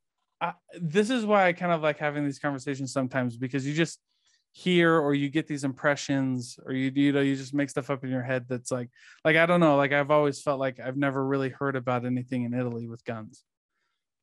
[0.41, 3.99] I, this is why I kind of like having these conversations sometimes because you just
[4.57, 8.03] hear or you get these impressions or you you know you just make stuff up
[8.05, 8.89] in your head that's like
[9.23, 12.45] like I don't know like I've always felt like I've never really heard about anything
[12.45, 13.45] in Italy with guns.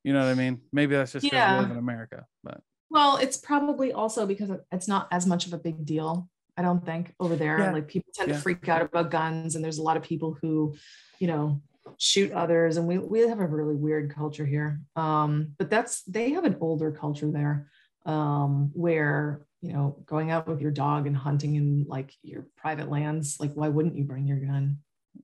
[0.03, 0.61] You know what I mean?
[0.71, 1.55] Maybe that's just because yeah.
[1.55, 5.53] we live in America, but well, it's probably also because it's not as much of
[5.53, 7.59] a big deal I don't think over there.
[7.59, 7.71] Yeah.
[7.71, 8.35] Like people tend yeah.
[8.35, 10.75] to freak out about guns, and there's a lot of people who,
[11.19, 11.61] you know,
[11.97, 14.81] shoot others, and we we have a really weird culture here.
[14.95, 17.69] Um, but that's they have an older culture there,
[18.05, 22.89] um, where you know, going out with your dog and hunting in like your private
[22.89, 24.77] lands, like why wouldn't you bring your gun?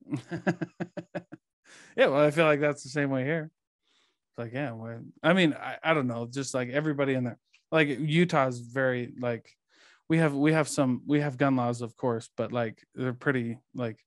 [1.96, 3.50] yeah, well, I feel like that's the same way here.
[4.30, 7.38] It's like, yeah, well, I mean, I, I don't know, just like everybody in there,
[7.70, 9.48] like Utah's very like
[10.08, 13.58] we have we have some we have gun laws of course but like they're pretty
[13.74, 13.98] like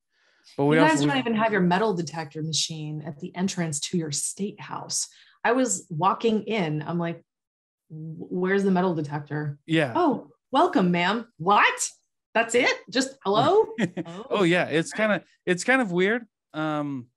[0.57, 3.79] but we you guys also, don't even have your metal detector machine at the entrance
[3.79, 5.07] to your state house
[5.43, 7.23] i was walking in i'm like
[7.93, 11.89] where's the metal detector yeah oh welcome ma'am what
[12.33, 12.73] That's it.
[12.89, 13.65] Just hello.
[14.05, 14.25] oh.
[14.29, 16.25] oh yeah, it's kind of it's kind of weird.
[16.53, 17.07] Um,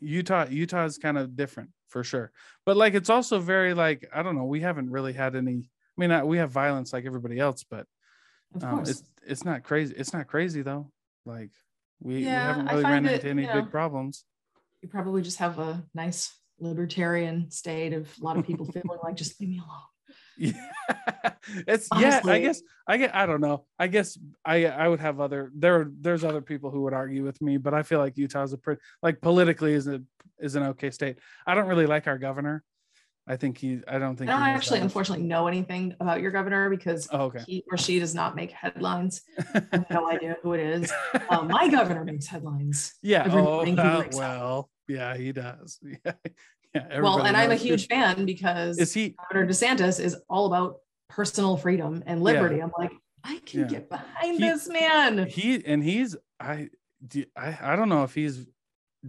[0.00, 2.32] Utah Utah is kind of different for sure,
[2.66, 4.44] but like it's also very like I don't know.
[4.44, 5.70] We haven't really had any.
[5.96, 7.86] I mean, we have violence like everybody else, but
[8.62, 9.94] um, it's it's not crazy.
[9.96, 10.90] It's not crazy though.
[11.24, 11.50] Like
[12.00, 14.24] we, yeah, we haven't really ran into any you know, big problems.
[14.82, 19.14] You probably just have a nice libertarian state of a lot of people feeling like
[19.14, 19.91] just leave me alone.
[20.38, 20.52] Yeah,
[21.68, 22.30] it's Honestly.
[22.30, 22.36] yeah.
[22.36, 23.14] I guess I get.
[23.14, 23.66] I don't know.
[23.78, 25.90] I guess I I would have other there.
[26.00, 28.80] There's other people who would argue with me, but I feel like Utah's a pretty
[29.02, 30.02] like politically is a
[30.38, 31.18] is an okay state.
[31.46, 32.64] I don't really like our governor.
[33.26, 33.80] I think he.
[33.86, 34.30] I don't think.
[34.30, 37.40] I don't actually, unfortunately, know anything about your governor because oh, okay.
[37.46, 39.22] he or she does not make headlines.
[39.54, 40.92] I have no idea who it is.
[41.28, 42.94] Um, my governor makes headlines.
[43.02, 43.28] Yeah.
[43.30, 45.78] oh, uh, well, yeah, he does.
[45.82, 46.12] Yeah.
[46.74, 47.00] Yeah.
[47.00, 50.76] Well, and I'm a huge fan because is he Governor DeSantis is all about
[51.10, 52.56] personal freedom and liberty.
[52.56, 52.64] Yeah.
[52.64, 53.66] I'm like, I can yeah.
[53.66, 55.26] get behind he, this man.
[55.26, 56.70] He and he's I,
[57.06, 58.46] do I I don't know if he's.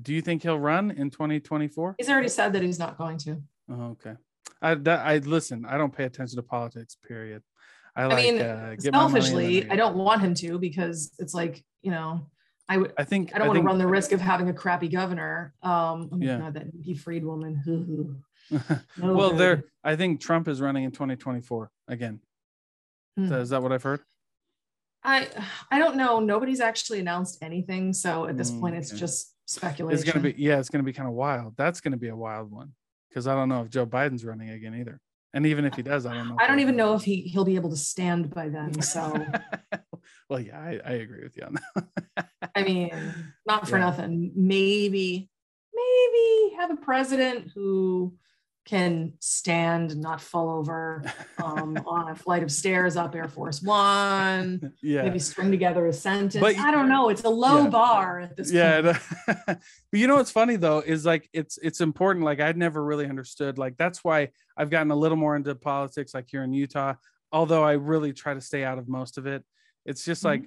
[0.02, 1.96] Do you think he'll run in 2024?
[2.00, 3.42] He's already said that he's not going to.
[3.70, 4.16] Oh, okay.
[4.62, 5.66] I that, I listen.
[5.66, 6.98] I don't pay attention to politics.
[7.08, 7.44] Period.
[7.96, 12.28] I, like, mean, uh, selfishly, I don't want him to because it's like you know,
[12.70, 12.94] I would.
[12.98, 14.88] I think I don't I want think, to run the risk of having a crappy
[14.88, 15.54] governor.
[15.62, 16.38] Um, oh yeah.
[16.40, 17.62] God, that Nikki Fried woman.
[18.52, 19.66] no well, there.
[19.84, 22.20] I think Trump is running in 2024 again.
[23.18, 23.32] Hmm.
[23.34, 24.02] Is that what I've heard?
[25.04, 25.28] I
[25.70, 26.20] I don't know.
[26.20, 29.00] Nobody's actually announced anything, so at this mm, point, it's okay.
[29.00, 30.02] just speculation.
[30.02, 31.56] It's gonna be yeah, it's gonna be kind of wild.
[31.58, 32.72] That's gonna be a wild one
[33.10, 35.00] because I don't know if Joe Biden's running again either.
[35.34, 36.38] And even if he does, I don't know.
[36.40, 38.82] I don't even know if he he'll be able to stand by then.
[38.82, 39.26] So,
[40.30, 42.28] well, yeah, I, I agree with you on that.
[42.56, 42.92] I mean,
[43.46, 43.86] not for yeah.
[43.86, 44.32] nothing.
[44.36, 45.30] Maybe,
[45.74, 48.14] maybe have a president who
[48.66, 51.04] can stand, not fall over
[51.44, 54.74] um, on a flight of stairs up Air Force One.
[54.82, 55.04] Yeah.
[55.04, 56.36] Maybe string together a sentence.
[56.42, 57.10] But, I don't know.
[57.10, 57.70] It's a low yeah.
[57.70, 58.98] bar at this yeah, point.
[59.28, 59.44] Yeah.
[59.48, 59.60] but
[59.92, 62.26] you know what's funny though is like it's it's important.
[62.26, 63.58] Like I'd never really understood.
[63.58, 66.96] Like that's why I've gotten a little more into politics, like here in Utah.
[67.32, 69.44] Although I really try to stay out of most of it.
[69.86, 70.44] It's just mm-hmm.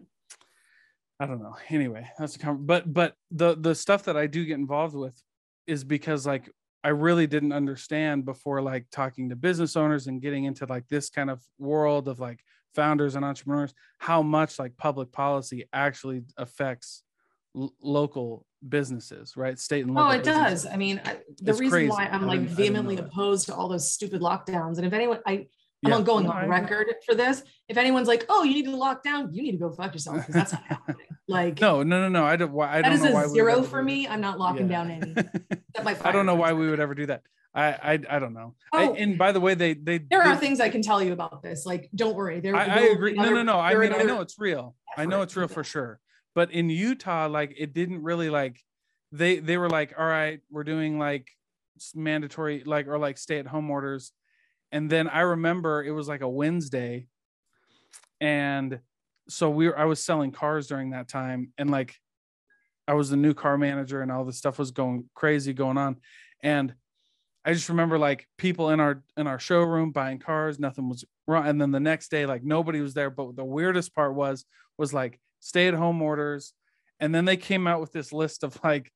[1.18, 1.56] I don't know.
[1.70, 5.20] Anyway, that's a com- but but the the stuff that I do get involved with
[5.66, 6.50] is because like
[6.84, 11.08] I really didn't understand before like talking to business owners and getting into like this
[11.10, 12.40] kind of world of like
[12.76, 17.02] founders and entrepreneurs how much like public policy actually affects
[17.56, 20.62] l- local businesses right state and oh, local oh it businesses.
[20.64, 21.88] does i mean I, the it's reason crazy.
[21.88, 25.46] why i'm like vehemently opposed to all those stupid lockdowns and if anyone i
[25.84, 26.00] I'm yeah.
[26.00, 27.42] going on record for this.
[27.68, 30.16] If anyone's like, "Oh, you need to lock down," you need to go fuck yourself
[30.18, 31.06] because that's not happening.
[31.28, 32.24] Like, no, no, no, no.
[32.24, 32.52] I don't.
[32.52, 32.78] Why?
[32.78, 34.08] I don't is know a zero for me.
[34.08, 34.84] I'm not locking yeah.
[34.84, 35.14] down any.
[36.02, 37.22] I don't know why we would ever do that.
[37.54, 38.54] I I, I don't know.
[38.72, 41.12] Oh, I, and by the way, they they there are things I can tell you
[41.12, 41.66] about this.
[41.66, 42.40] Like, don't worry.
[42.40, 42.56] There.
[42.56, 43.14] I, I agree.
[43.14, 43.58] No, no, no.
[43.58, 44.76] I mean, I know it's real.
[44.96, 46.00] I know it's real for sure.
[46.34, 48.60] But in Utah, like, it didn't really like.
[49.12, 51.28] They they were like, all right, we're doing like
[51.94, 54.12] mandatory like or like stay at home orders
[54.72, 57.06] and then I remember it was like a Wednesday,
[58.20, 58.80] and
[59.28, 61.94] so we were, I was selling cars during that time, and like
[62.88, 65.96] I was the new car manager, and all this stuff was going crazy going on,
[66.42, 66.74] and
[67.46, 71.46] I just remember like people in our in our showroom buying cars, nothing was wrong,
[71.46, 73.08] and then the next day like nobody was there.
[73.08, 74.44] But the weirdest part was
[74.76, 76.54] was like stay at home orders,
[76.98, 78.90] and then they came out with this list of like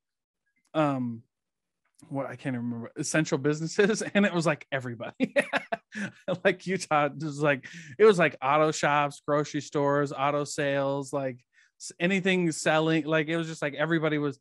[0.73, 1.23] um
[2.09, 5.33] what I can't remember essential businesses, and it was like everybody,
[6.43, 7.65] like Utah, was like
[7.97, 11.39] it was like auto shops, grocery stores, auto sales, like
[11.99, 13.05] anything selling.
[13.05, 14.39] Like it was just like everybody was.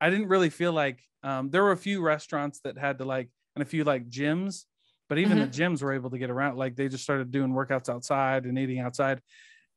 [0.00, 3.28] I didn't really feel like um, there were a few restaurants that had to like
[3.54, 4.64] and a few like gyms,
[5.08, 5.50] but even mm-hmm.
[5.50, 6.56] the gyms were able to get around.
[6.56, 9.20] Like they just started doing workouts outside and eating outside.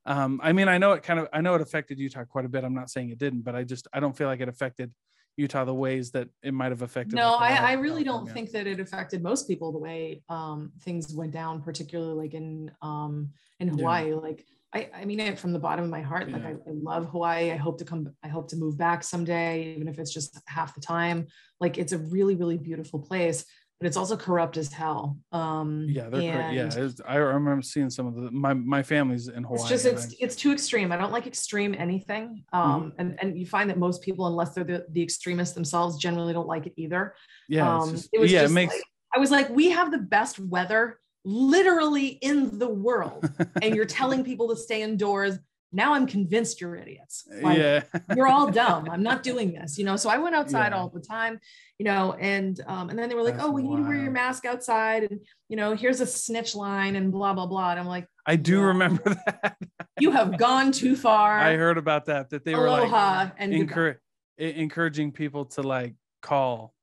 [0.05, 2.49] Um, I mean, I know it kind of I know it affected Utah quite a
[2.49, 2.63] bit.
[2.63, 4.91] I'm not saying it didn't, but I just I don't feel like it affected
[5.35, 7.15] Utah the ways that it might have affected.
[7.15, 11.13] No, I, I really don't think that it affected most people the way um, things
[11.15, 14.09] went down, particularly like in um, in Hawaii.
[14.09, 14.15] Yeah.
[14.15, 16.29] Like I, I mean it from the bottom of my heart.
[16.29, 16.35] Yeah.
[16.35, 17.51] Like I, I, love Hawaii.
[17.51, 18.13] I hope to come.
[18.23, 21.27] I hope to move back someday, even if it's just half the time.
[21.59, 23.43] Like it's a really, really beautiful place
[23.83, 25.17] but it's also corrupt as hell.
[25.33, 26.89] Um, yeah, they're yeah.
[27.05, 29.59] I remember seeing some of the my my family's in Hawaii.
[29.59, 30.93] It's just it's it's too extreme.
[30.93, 32.45] I don't like extreme anything.
[32.53, 33.01] Um, mm-hmm.
[33.01, 36.47] and and you find that most people, unless they're the, the extremists themselves, generally don't
[36.47, 37.13] like it either.
[37.49, 38.73] Yeah, um, just, it was yeah, it makes.
[38.73, 43.29] Like, I was like, we have the best weather literally in the world,
[43.61, 45.39] and you're telling people to stay indoors
[45.73, 47.27] now I'm convinced you're idiots.
[47.41, 47.83] Like, yeah.
[48.15, 48.89] you're all dumb.
[48.89, 49.95] I'm not doing this, you know?
[49.95, 50.77] So I went outside yeah.
[50.77, 51.39] all the time,
[51.79, 53.95] you know, and, um, and then they were like, That's oh, we need to wear
[53.95, 55.03] your mask outside.
[55.03, 57.71] And, you know, here's a snitch line and blah, blah, blah.
[57.71, 58.65] And I'm like, I do Yeah.
[58.67, 59.57] remember that.
[59.99, 61.37] You have gone too far.
[61.37, 63.97] I heard about that that they were like and encourage
[64.37, 66.73] encouraging people to like call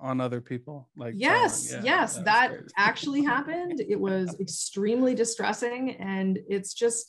[0.00, 5.96] on other people like yes yeah, yes was that actually happened it was extremely distressing
[5.96, 7.06] and it's just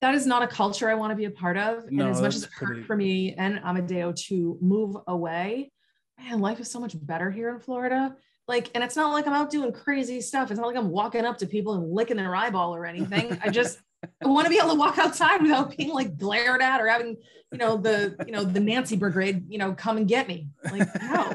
[0.00, 1.90] that is not a culture i want to be a part of.
[1.90, 5.70] No, and as much as it hurt for me and amadeo to move away
[6.18, 8.16] man life is so much better here in florida.
[8.48, 10.50] Like and it's not like i'm out doing crazy stuff.
[10.50, 13.38] It's not like i'm walking up to people and licking their eyeball or anything.
[13.42, 13.78] I just
[14.22, 17.16] I want to be able to walk outside without being like glared at or having,
[17.50, 20.48] you know, the, you know, the Nancy brigade, you know, come and get me.
[20.70, 21.34] Like, no.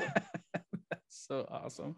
[1.09, 1.95] so awesome.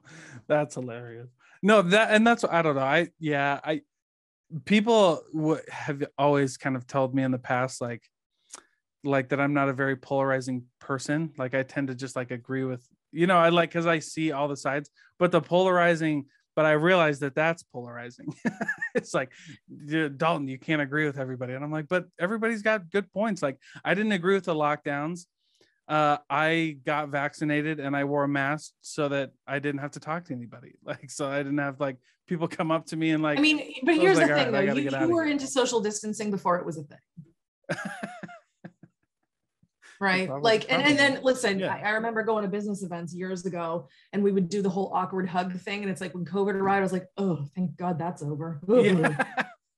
[0.48, 1.30] That's hilarious.
[1.62, 2.82] No that and that's i don't know.
[2.82, 3.82] I yeah i
[4.66, 8.04] people w- have always kind of told me in the past like
[9.04, 11.32] like that i'm not a very polarizing person.
[11.38, 14.32] Like i tend to just like agree with you know i like because i see
[14.32, 14.90] all the sides
[15.20, 18.34] but the polarizing but i realize that that's polarizing.
[18.96, 19.32] It's like
[20.18, 21.54] dalton you can't agree with everybody.
[21.54, 23.42] And i'm like but everybody's got good points.
[23.42, 25.26] Like i didn't agree with the lockdowns
[25.88, 30.00] uh, I got vaccinated and I wore a mask so that I didn't have to
[30.00, 30.74] talk to anybody.
[30.86, 33.74] Like, so I didn't have like people come up to me and like, I mean,
[33.84, 36.66] but here's like, the thing right, though, you, you were into social distancing before it
[36.66, 37.00] was a thing.
[40.04, 40.28] Right.
[40.28, 41.74] Probably- like, and, and then listen, Yeah.
[41.76, 44.92] I, I remember going to business events years ago and we would do the whole
[44.94, 45.82] awkward hug thing.
[45.82, 48.60] And it's like when COVID arrived, I was like, oh, thank God that's over.
[48.68, 49.24] yeah.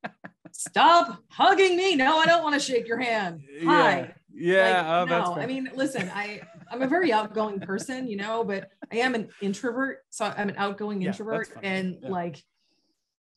[0.52, 1.96] Stop hugging me.
[1.96, 3.42] No, I don't want to shake your hand.
[3.66, 4.16] Hi.
[4.38, 5.04] Yeah.
[5.04, 5.42] Like, oh, no.
[5.42, 9.30] I mean, listen, I I'm a very outgoing person, you know, but I am an
[9.42, 10.00] introvert.
[10.10, 12.10] So I'm an outgoing Yeah, introvert, and Yeah.
[12.10, 12.44] like,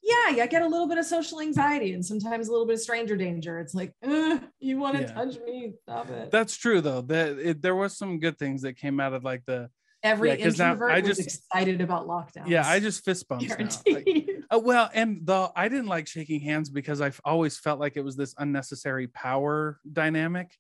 [0.03, 2.75] yeah, yeah, I get a little bit of social anxiety and sometimes a little bit
[2.75, 3.59] of stranger danger.
[3.59, 5.13] It's like, you want to Yeah.
[5.13, 5.75] touch me?
[5.83, 6.31] Stop it.
[6.31, 7.03] that's true though.
[7.03, 9.71] That it, there was some good things that came out of like the,
[10.03, 12.47] Every yeah, 'cause now introvert I was just- excited about lockdown.
[12.49, 13.49] yeah, I just fist bumps.
[13.87, 14.09] Like.
[14.51, 18.05] Uh, well, and the I didn't like shaking hands because I've always felt like it
[18.05, 20.57] was this unnecessary power dynamic.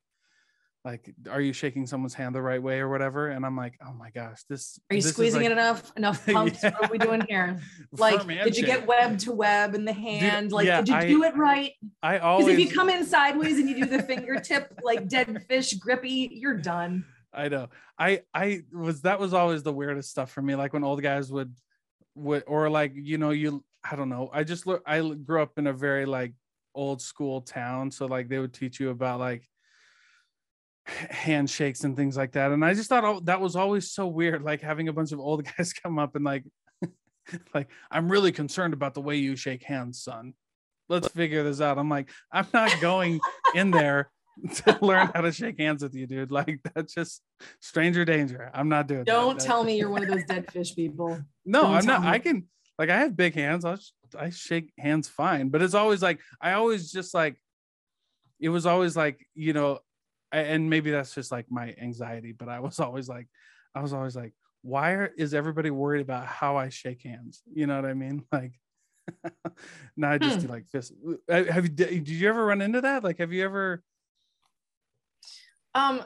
[0.88, 3.28] Like, are you shaking someone's hand the right way or whatever?
[3.28, 4.80] And I'm like, oh my gosh, this.
[4.90, 5.92] Are you this is squeezing like it enough?
[5.98, 6.62] Enough pumps?
[6.62, 6.70] Yeah.
[6.78, 7.60] What are we doing here?
[7.92, 10.50] Like, did you get web to web in the hand?
[10.50, 11.72] like, yeah, did you I- do it right?
[12.02, 12.48] I Because always.
[12.48, 16.56] if you come in sideways and you do the fingertip like dead fish grippy, you're
[16.56, 17.04] done.
[17.34, 17.68] I know.
[17.98, 20.54] I I was that was always the weirdest stuff for me.
[20.54, 21.54] Like when old guys would
[22.14, 24.30] would or like you know you I don't know.
[24.32, 24.82] I just look.
[24.86, 26.32] I grew up in a very like
[26.74, 29.46] old school town, so like they would teach you about like
[31.10, 32.50] handshakes and things like that.
[32.52, 34.42] And I just thought oh, that was always so weird.
[34.42, 36.44] Like having a bunch of old guys come up and like
[37.54, 40.34] like I'm really concerned about the way you shake hands, son.
[40.88, 41.78] Let's figure this out.
[41.78, 43.20] I'm like I'm not going
[43.54, 44.10] in there
[44.64, 46.30] to learn how to shake hands with you, dude.
[46.30, 47.22] Like that's just
[47.60, 48.50] stranger danger.
[48.54, 49.00] I'm not doing.
[49.00, 49.06] that.
[49.06, 51.20] Don't That- tell me you're one of those dead fish people.
[51.44, 52.00] No, don't I'm not.
[52.02, 52.46] tell I can
[52.78, 53.64] like I have big hands.
[53.64, 53.76] I
[54.18, 57.36] I shake hands fine, but it's always like I always just like
[58.40, 59.80] it was always like you know, I-
[60.32, 62.32] and maybe that's just like my anxiety.
[62.32, 63.28] But I was always like,
[63.74, 67.42] I was always like, why are, is everybody worried about how I shake hands?
[67.52, 68.24] You know what I mean?
[68.32, 68.52] Like.
[69.96, 70.46] now I just Hmm.
[70.48, 70.92] do like fist.
[71.30, 73.02] uh, Have you did you ever run into that?
[73.02, 73.82] Like, have you ever?
[75.74, 76.02] Um,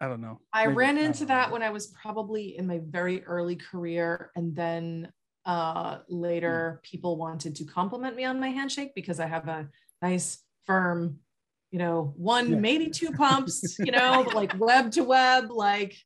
[0.00, 0.40] I don't know.
[0.52, 1.28] I Maybe- ran into know.
[1.28, 4.32] that when I was probably in my very early career.
[4.34, 5.12] And then
[5.46, 9.68] uh, later, people wanted to compliment me on my handshake because I have a
[10.02, 11.20] nice, firm,
[11.74, 12.58] you know, one, Yeah.
[12.60, 15.96] maybe two pumps, you know, like web to web, like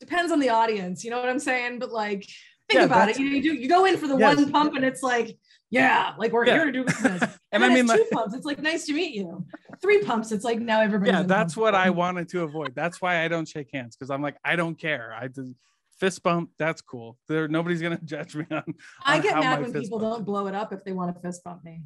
[0.00, 1.04] depends on the audience.
[1.04, 1.78] You know what I'm saying?
[1.78, 2.22] But like,
[2.68, 3.18] think Yeah, about it.
[3.20, 4.36] You, know, you do you go in for the Yes.
[4.36, 5.38] one pump and it's like,
[5.70, 6.54] yeah, like we're Yeah.
[6.54, 7.22] here to do business.
[7.52, 8.34] And I mean, it's like- two pumps.
[8.34, 9.46] It's like nice to meet you.
[9.80, 10.32] Three pumps.
[10.32, 11.12] It's like now everybody.
[11.12, 14.22] yeah that's what i wanted to avoid that's why i don't shake hands because i'm
[14.22, 15.52] like i don't care i just
[16.00, 18.64] fist bump that's cool there nobody's gonna judge me on,
[19.04, 21.44] I get mad when people bump don't blow it up if they want to fist
[21.44, 21.82] bump me.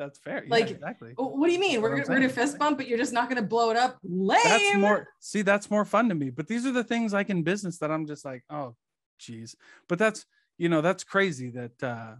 [0.00, 0.42] That's fair.
[0.44, 1.12] Yeah, Like, exactly.
[1.16, 1.72] What do you mean?
[1.74, 3.98] That's We're gonna, we're gonna fist bump, but you're just not gonna blow it up?
[4.02, 4.40] Lame.
[4.44, 7.42] that's more see that's more fun to me but these are the things like in
[7.42, 8.74] business that i'm just like oh
[9.18, 9.54] geez
[9.88, 10.24] but that's
[10.56, 12.14] you know that's crazy that uh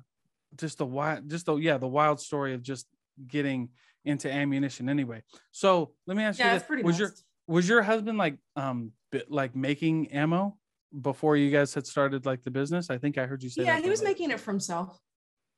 [0.56, 2.86] just the wild just the yeah the wild story of just
[3.26, 3.68] getting
[4.04, 5.22] into ammunition anyway.
[5.52, 7.12] So let me ask Yeah, you this pretty was your
[7.46, 10.56] was your husband like um bit, like making ammo
[11.00, 12.90] before you guys had started like the business?
[12.90, 14.10] I think i heard you say Yeah, he was before.
[14.10, 14.98] making it for himself.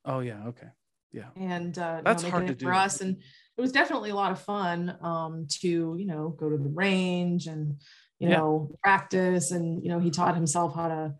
[0.05, 0.67] Oh yeah okay
[1.13, 3.01] yeah and uh, you That's know, hard to it for us.
[3.01, 3.17] And
[3.57, 7.47] it was definitely a lot of fun um, to you know go to the range
[7.47, 7.79] and
[8.19, 8.37] you Yeah.
[8.39, 11.13] know practice and you know he taught himself how to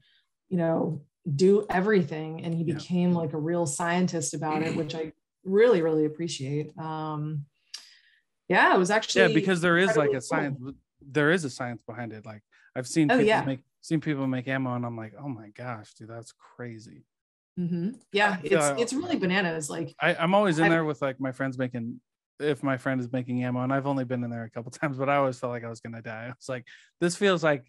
[0.49, 1.03] you know
[1.35, 2.73] do everything and he Yeah.
[2.75, 5.13] became like a real scientist about it, which I
[5.45, 6.77] really really appreciate.
[6.77, 7.45] Um,
[8.49, 10.59] yeah, it was actually yeah because there is like a science
[11.01, 12.41] there is a science behind it like
[12.75, 13.43] i've seen Oh, people yeah.
[13.43, 17.03] make seen people make ammo and i'm like oh my gosh dude that's crazy
[17.59, 17.91] Mm-hmm.
[18.11, 19.69] Yeah, it's it's really bananas.
[19.69, 21.99] Like I, I'm always in I've- there with like my friends making
[22.39, 24.97] if my friend is making ammo, and I've only been in there a couple times,
[24.97, 26.31] but I always felt like I was gonna die.
[26.35, 26.65] It's like
[26.99, 27.63] this feels like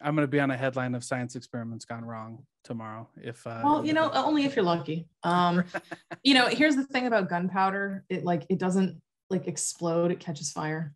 [0.00, 3.08] I'm gonna be on a headline of science experiments gone wrong tomorrow.
[3.20, 5.64] If uh, well you know only if you're lucky um
[6.22, 9.00] you know here's the thing about gunpowder it like it doesn't
[9.30, 10.94] like explode it catches fire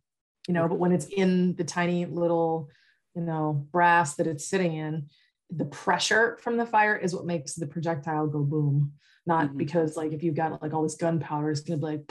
[0.49, 2.69] you know but when it's in the tiny little
[3.15, 5.09] you know brass that it's sitting in
[5.51, 8.93] the pressure from the fire is what makes the projectile go boom
[9.27, 9.57] not Mhm.
[9.59, 12.07] because like if you've got like all this gunpowder it's gonna be like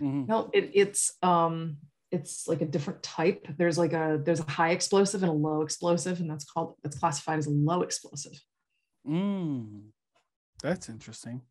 [0.00, 0.28] Mhm.
[0.28, 1.78] no it, it's um
[2.10, 5.62] it's like a different type there's like a there's a high explosive and a low
[5.62, 8.32] explosive and that's called that's classified as a low explosive
[9.06, 9.90] Mm.
[10.62, 11.42] that's interesting.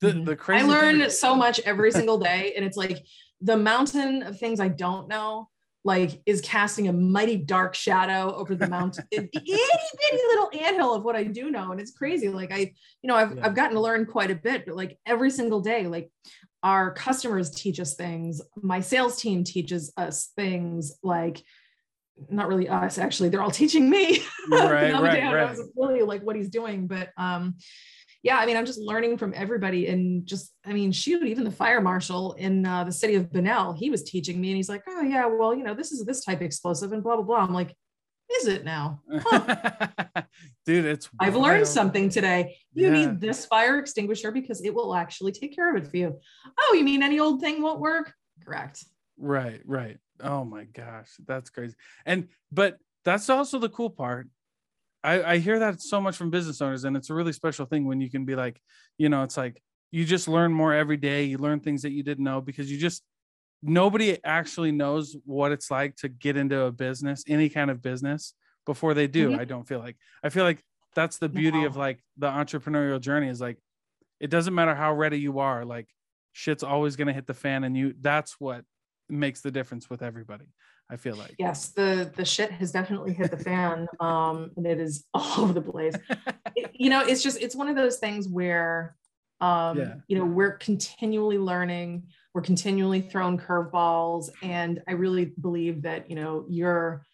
[0.00, 0.24] The Mhm.
[0.26, 3.04] the crazy I learn so much every single day, and it's like
[3.40, 5.48] the mountain of things I don't know,
[5.84, 10.94] like is casting a mighty dark shadow over the mountain, the itty bitty little anthill
[10.94, 12.28] of what I do know, and it's crazy.
[12.28, 12.72] Like I,
[13.02, 13.46] you know, I've Yeah.
[13.46, 16.10] I've gotten to learn quite a bit, but like every single day, like
[16.62, 21.42] our customers teach us things, my sales team teaches us things, like
[22.30, 25.50] not really us actually they're all teaching me Right, other right, I right.
[25.50, 27.56] was really like what he's doing but um
[28.22, 31.50] yeah i mean i'm just learning from everybody and just i mean shoot even the
[31.50, 34.82] fire marshal in uh, the city of Bunnell he was teaching me and he's like
[34.88, 37.38] oh yeah well you know this is this type of explosive and blah blah blah
[37.38, 37.74] i'm like
[38.40, 39.00] is it now
[40.66, 42.92] dude it's i've learned something today you Yeah.
[42.92, 46.18] need this fire extinguisher because it will actually take care of it for you
[46.58, 48.12] oh you mean any old thing won't work
[48.44, 48.84] correct
[49.18, 49.98] Right, right.
[50.20, 51.76] Oh my gosh, that's crazy.
[52.04, 54.26] And but that's also the cool part.
[55.04, 57.86] I, I hear that so much from business owners, and it's a really special thing
[57.86, 58.60] when you can be like,
[58.98, 61.24] you know, it's like you just learn more every day.
[61.24, 63.02] You learn things that you didn't know because you just
[63.62, 68.34] nobody actually knows what it's like to get into a business, any kind of business,
[68.66, 69.30] before they do.
[69.30, 69.40] Mhm.
[69.40, 70.62] I don't feel like I feel like
[70.94, 73.58] that's the beauty of like the entrepreneurial journey is like
[74.20, 75.88] it doesn't matter how ready you are, like
[76.32, 78.64] shit's always gonna hit the fan, and you that's what
[79.08, 80.46] makes the difference with everybody.
[80.92, 81.34] I feel like.
[81.38, 85.52] yes the the shit has definitely hit the fan um and it is all over
[85.54, 85.94] the place
[86.54, 88.94] It- you know it's just it's one of those things where
[89.40, 89.94] um Yeah.
[90.08, 96.16] you know we're continually learning we're continually throwing curveballs and i really believe that you
[96.16, 97.06] know your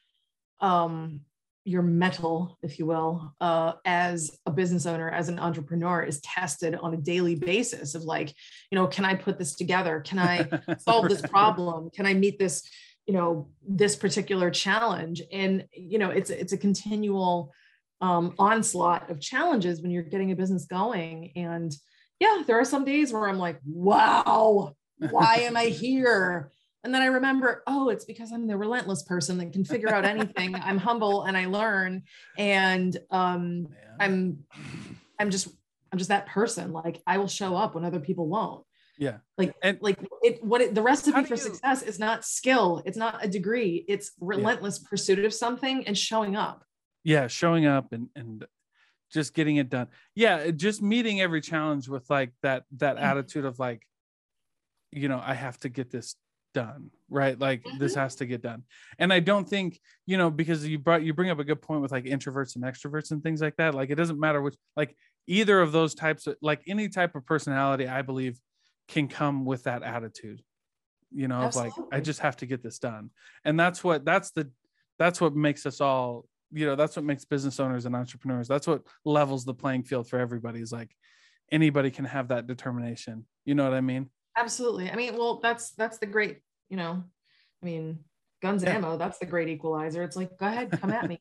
[0.61, 1.21] um
[1.65, 6.75] your metal if you will uh as a business owner as an entrepreneur is tested
[6.75, 8.33] on a daily basis of like
[8.71, 10.49] you know can i put this together can i
[10.79, 12.63] solve this problem can i meet this
[13.09, 15.23] you know this particular challenge.
[15.33, 17.53] And you know it's it's a continual
[18.01, 21.33] um, onslaught of challenges when you're getting a business going.
[21.35, 21.75] And
[22.21, 24.75] yeah there are some days where i'm like wow
[25.11, 26.51] why am i here?
[26.85, 30.05] And then i remember oh it's because i'm the relentless person that can figure out
[30.05, 30.55] anything.
[30.55, 32.03] I'm humble and i learn.
[32.37, 34.45] And um, i'm
[35.19, 35.49] i'm just
[35.91, 36.73] i'm just that person.
[36.73, 38.65] Like i will show up when other people won't
[38.99, 39.19] yeah.
[39.39, 42.97] like And- like it what it, the recipe for you- success is not skill it's
[42.99, 46.65] not a degree it's relentless pursuit of something and showing up
[47.05, 48.45] Yeah, showing up and and
[49.11, 49.87] just getting it done.
[50.15, 53.03] Yeah, just meeting every challenge with like that that Mhm.
[53.03, 53.87] attitude of like,
[54.93, 56.15] you know, I have to get this
[56.53, 57.39] done, right?
[57.39, 58.01] Like this Mhm.
[58.01, 58.65] has to get done.
[58.99, 61.81] And I don't think, you know, because you brought you bring up a good point
[61.81, 63.75] with like introverts and extroverts and things like that.
[63.75, 64.95] Like it doesn't matter which like
[65.27, 68.39] either of those types of like any type of personality, I believe
[68.89, 70.43] can come with that attitude.
[71.11, 73.11] You know, of like I just have to get this done.
[73.45, 74.51] And that's what that's the
[74.99, 78.67] that's what makes us all you know that's what makes business owners and entrepreneurs that's
[78.67, 80.95] what levels the playing field for everybody is like
[81.53, 85.73] anybody can have that determination you know what i mean absolutely i mean well that's
[85.73, 86.39] that's the great
[86.71, 87.03] you know
[87.63, 87.99] i mean
[88.41, 88.77] guns and Yeah.
[88.77, 91.21] ammo that's the great equalizer it's like go ahead come at me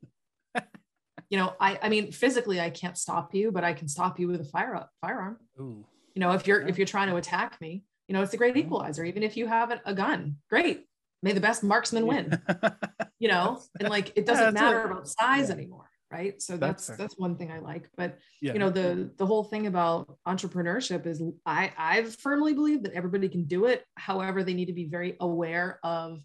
[1.29, 4.27] you know i i mean physically i can't stop you but i can stop you
[4.29, 5.85] with a fire up, firearm Ooh.
[6.17, 8.57] You know if you're if you're trying to attack me you know it's a great
[8.57, 9.05] equalizer.
[9.05, 10.85] Even if you have a, a gun great.
[11.21, 12.41] May the best marksman win.
[13.19, 15.55] You know and like it doesn't that's matter about size Yeah.
[15.55, 16.41] anymore right?
[16.41, 17.89] So That's that's that's one thing i like.
[17.97, 18.53] But yeah.
[18.53, 23.29] you know the the whole thing about entrepreneurship is i i firmly believe that everybody
[23.29, 23.83] can do it.
[23.95, 26.23] However they need to be very aware of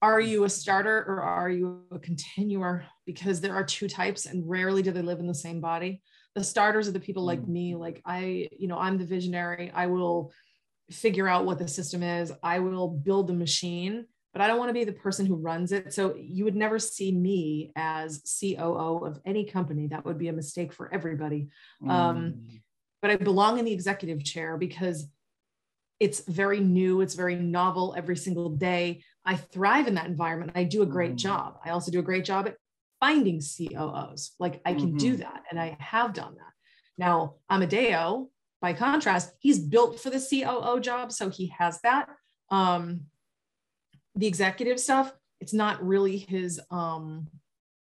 [0.00, 2.84] are you a starter or are you a continuer?
[3.04, 6.02] Because there are two types and rarely do they live in the same body
[6.38, 7.48] the starters are the people like Mm.
[7.48, 10.32] me like i you know i'm the visionary i will
[10.90, 14.68] figure out what the system is i will build the machine but i don't want
[14.68, 19.04] to be the person who runs it so you would never see me as coo
[19.04, 21.48] of any company that would be a mistake for everybody
[21.88, 22.60] um, Mm.
[23.02, 25.08] but I belong in the executive chair because
[26.00, 29.02] it's very new, it's very novel every single day.
[29.24, 30.52] I thrive in that environment.
[30.54, 31.16] I do a great Mhm.
[31.16, 31.58] job.
[31.64, 32.56] I also do a great job at
[33.00, 34.32] finding COOs.
[34.38, 35.18] Like I can do Mhm.
[35.18, 36.52] that and I have done that.
[36.96, 38.30] Now, Amadeo,
[38.60, 42.08] by contrast, he's built for the COO job, so he has that.
[42.50, 43.06] Um,
[44.16, 47.28] the executive stuff, it's not really his um,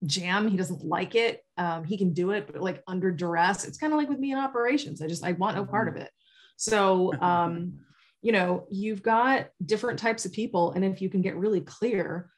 [0.05, 0.47] jam.
[0.47, 1.45] He doesn't like it.
[1.57, 4.31] Um, he can do it, but like under duress, it's kind of like with me
[4.31, 5.01] in operations.
[5.01, 6.09] I just I want no part of it.
[6.57, 7.79] So um,
[8.23, 12.31] you know, you've got different types of people, and if you can get really clear,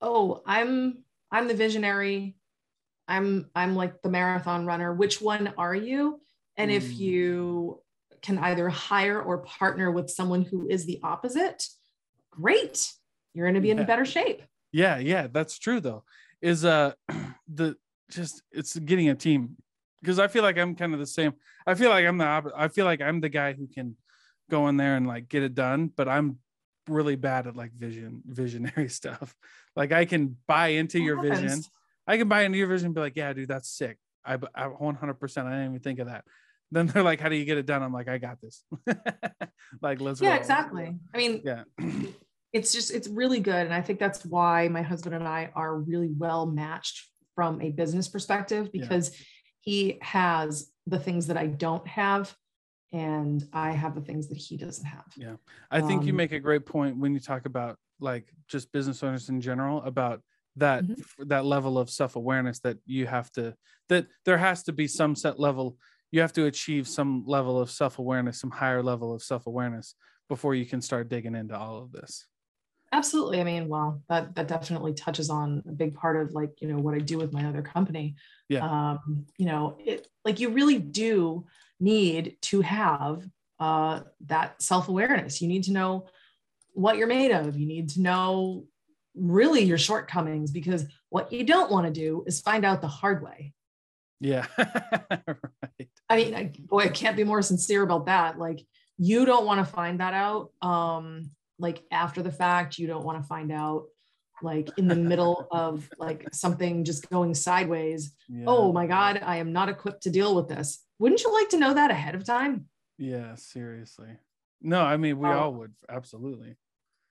[0.00, 2.36] oh, I'm I'm the visionary.
[3.06, 4.92] I'm I'm like the marathon runner.
[4.92, 6.20] Which one are you?
[6.56, 6.74] And mm.
[6.74, 7.80] if you
[8.22, 11.66] can either hire or partner with someone who is the opposite,
[12.30, 12.92] great.
[13.34, 14.42] You're going to be in better shape.
[14.72, 16.04] Yeah, yeah, that's true though.
[16.42, 16.92] Is uh
[17.48, 17.76] the
[18.10, 19.56] just it's getting a team
[20.00, 21.32] because I feel like I'm kind of the same.
[21.66, 22.56] I feel like I'm the opposite.
[22.56, 23.96] I feel like I'm the guy who can
[24.50, 26.38] go in there and like get it done, but I'm
[26.88, 29.34] really bad at like vision visionary stuff.
[29.76, 31.62] Like I can buy into your vision.
[32.06, 33.98] I can buy into your vision and be like, yeah, dude, that's sick.
[34.24, 35.46] I, I 100%.
[35.46, 36.24] I didn't even think of that.
[36.70, 37.82] Then they're like, how do you get it done?
[37.82, 38.64] I'm like, I got this.
[39.82, 40.38] like, let's Yeah, roll.
[40.38, 40.96] exactly.
[41.14, 41.64] I mean, yeah.
[42.52, 43.66] it's just, it's really good.
[43.66, 47.70] And I think that's why my husband and I are really well matched from a
[47.70, 49.24] business perspective because yeah.
[49.60, 52.34] he has the things that I don't have
[52.92, 55.04] and I have the things that he doesn't have.
[55.16, 55.36] Yeah.
[55.70, 59.02] I think um, you make a great point when you talk about like just business
[59.02, 60.22] owners in general about
[60.56, 61.28] that mm-hmm.
[61.28, 63.54] that level of self-awareness that you have to
[63.88, 65.76] that there has to be some set level
[66.10, 69.94] you have to achieve some level of self-awareness some higher level of self-awareness
[70.28, 72.26] before you can start digging into all of this
[72.92, 76.68] absolutely i mean well that that definitely touches on a big part of like you
[76.68, 78.16] know what i do with my other company
[78.48, 81.44] yeah um you know it like you really do
[81.80, 83.22] need to have
[83.60, 85.40] uh, that self awareness.
[85.40, 86.06] You need to know
[86.74, 87.58] what you're made of.
[87.58, 88.66] You need to know
[89.14, 93.22] really your shortcomings because what you don't want to do is find out the hard
[93.22, 93.52] way.
[94.20, 94.46] Yeah.
[94.58, 95.88] right.
[96.08, 98.38] I mean, I, boy, I can't be more sincere about that.
[98.38, 98.60] Like,
[98.96, 100.50] you don't want to find that out.
[100.62, 103.84] Um, like after the fact, you don't want to find out
[104.42, 108.12] like in the middle of like something just going sideways.
[108.28, 108.44] Yeah.
[108.46, 111.58] Oh my God, I am not equipped to deal with this wouldn't you like to
[111.58, 112.66] know that ahead of time?
[112.98, 114.18] Yeah, seriously.
[114.60, 115.38] No, I mean, we oh.
[115.38, 116.56] all would absolutely.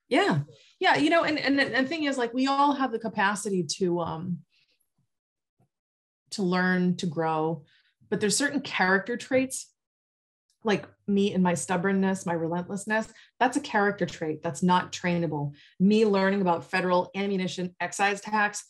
[0.09, 0.39] Yeah.
[0.79, 0.95] Yeah.
[0.97, 3.99] You know, and, and, and the thing is like, we all have the capacity to,
[3.99, 4.39] um,
[6.31, 7.63] to learn, to grow,
[8.09, 9.71] but there's certain character traits
[10.63, 13.07] like me and my stubbornness, my relentlessness,
[13.39, 15.53] that's a character trait that's not trainable.
[15.79, 18.65] Me learning about federal ammunition excise tax,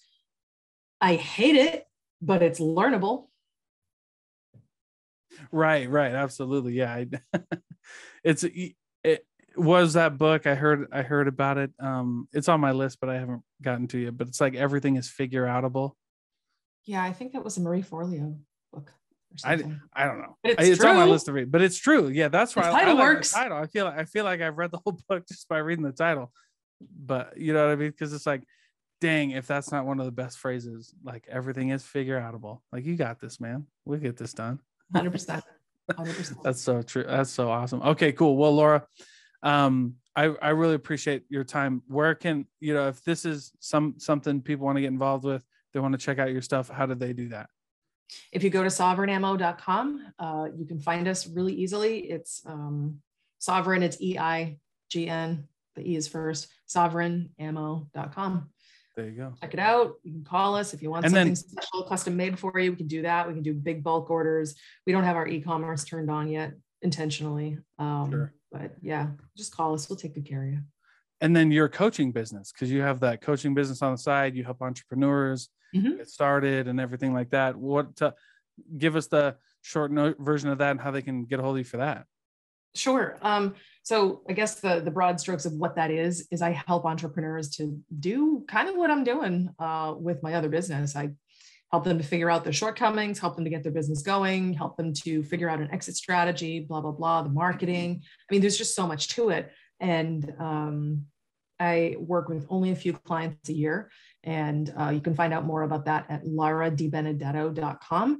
[1.01, 1.85] I hate it,
[2.21, 3.27] but it's learnable.
[5.51, 7.07] Right right absolutely yeah I,
[8.23, 9.25] it's it
[9.55, 13.09] was that book i heard i heard about it um it's on my list but
[13.09, 15.93] i haven't gotten to it but it's like everything is figure outable
[16.85, 18.37] yeah i think that was a marie forleo
[18.71, 18.91] book
[19.33, 19.81] or something.
[19.93, 20.37] I, I don't know.
[20.43, 22.07] It's, it's on my list to read, but it's true.
[22.07, 23.33] Yeah, that's why the title I, I works.
[23.33, 23.57] Like title.
[23.57, 25.91] I feel like I feel like I've read the whole book just by reading the
[25.91, 26.31] title.
[26.81, 27.89] But you know what I mean?
[27.89, 28.43] Because it's like,
[29.01, 32.61] dang, if that's not one of the best phrases, like everything is figure outable.
[32.71, 33.67] Like you got this, man.
[33.85, 34.59] We'll get this done.
[34.93, 35.41] 100%.
[35.91, 36.43] 100%.
[36.43, 37.05] That's so true.
[37.07, 37.81] That's so awesome.
[37.81, 38.37] Okay, cool.
[38.37, 38.85] Well, Laura,
[39.43, 41.83] um, I, I really appreciate your time.
[41.87, 45.43] Where can, you know, if this is some something people want to get involved with,
[45.73, 47.49] they want to check out your stuff, how do they do that?
[48.31, 51.99] If you go to sovereignammo.com, uh, you can find us really easily.
[51.99, 52.99] It's um,
[53.37, 54.57] sovereign, it's E I
[54.89, 58.49] G N, the E is first, sovereignammo.com.
[58.97, 59.33] There you go.
[59.39, 59.93] Check it out.
[60.03, 62.71] You can call us if you want and something then, special, custom made for you.
[62.71, 63.27] We can do that.
[63.27, 64.55] We can do big bulk orders.
[64.85, 67.59] We don't have our e-commerce turned on yet intentionally.
[67.77, 68.33] Um, sure.
[68.51, 69.87] But yeah, just call us.
[69.87, 70.59] We'll take good care of you.
[71.21, 74.35] And then your coaching business, because you have that coaching business on the side.
[74.35, 75.97] You help entrepreneurs mm-hmm.
[75.97, 77.55] get started and everything like that.
[77.55, 77.95] What?
[77.97, 78.13] To,
[78.77, 81.55] give us the short note version of that and how they can get a hold
[81.55, 82.05] of you for that.
[82.77, 83.17] Sure.
[83.21, 86.85] Um, so I guess the the broad strokes of what that is is I help
[86.85, 90.95] entrepreneurs to do kind of what I'm doing uh, with my other business.
[90.95, 91.11] I
[91.71, 94.77] help them to figure out their shortcomings, help them to get their business going, help
[94.77, 98.01] them to figure out an exit strategy, blah blah blah, the marketing.
[98.03, 101.05] I mean, there's just so much to it, and um,
[101.59, 103.89] I work with only a few clients a year,
[104.23, 108.19] and uh, you can find out more about that at lauradibenedetto.com.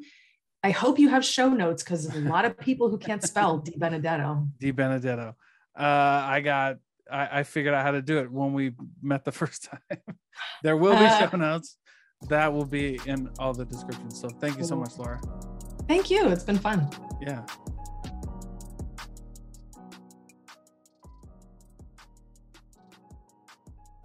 [0.64, 3.74] I hope you have show notes because a lot of people who can't spell Di
[3.78, 4.48] Benedetto.
[4.60, 5.36] Di Benedetto.
[5.78, 6.78] Uh, I got
[7.12, 10.00] I, I, figured out how to do it when we met the first time.
[10.64, 11.78] there will be uh, show notes.
[12.30, 14.20] That will be in all the descriptions.
[14.20, 15.22] So thank you so much, Laura.
[15.88, 16.28] Thank you.
[16.30, 16.90] It's been fun.
[17.22, 17.46] Yeah.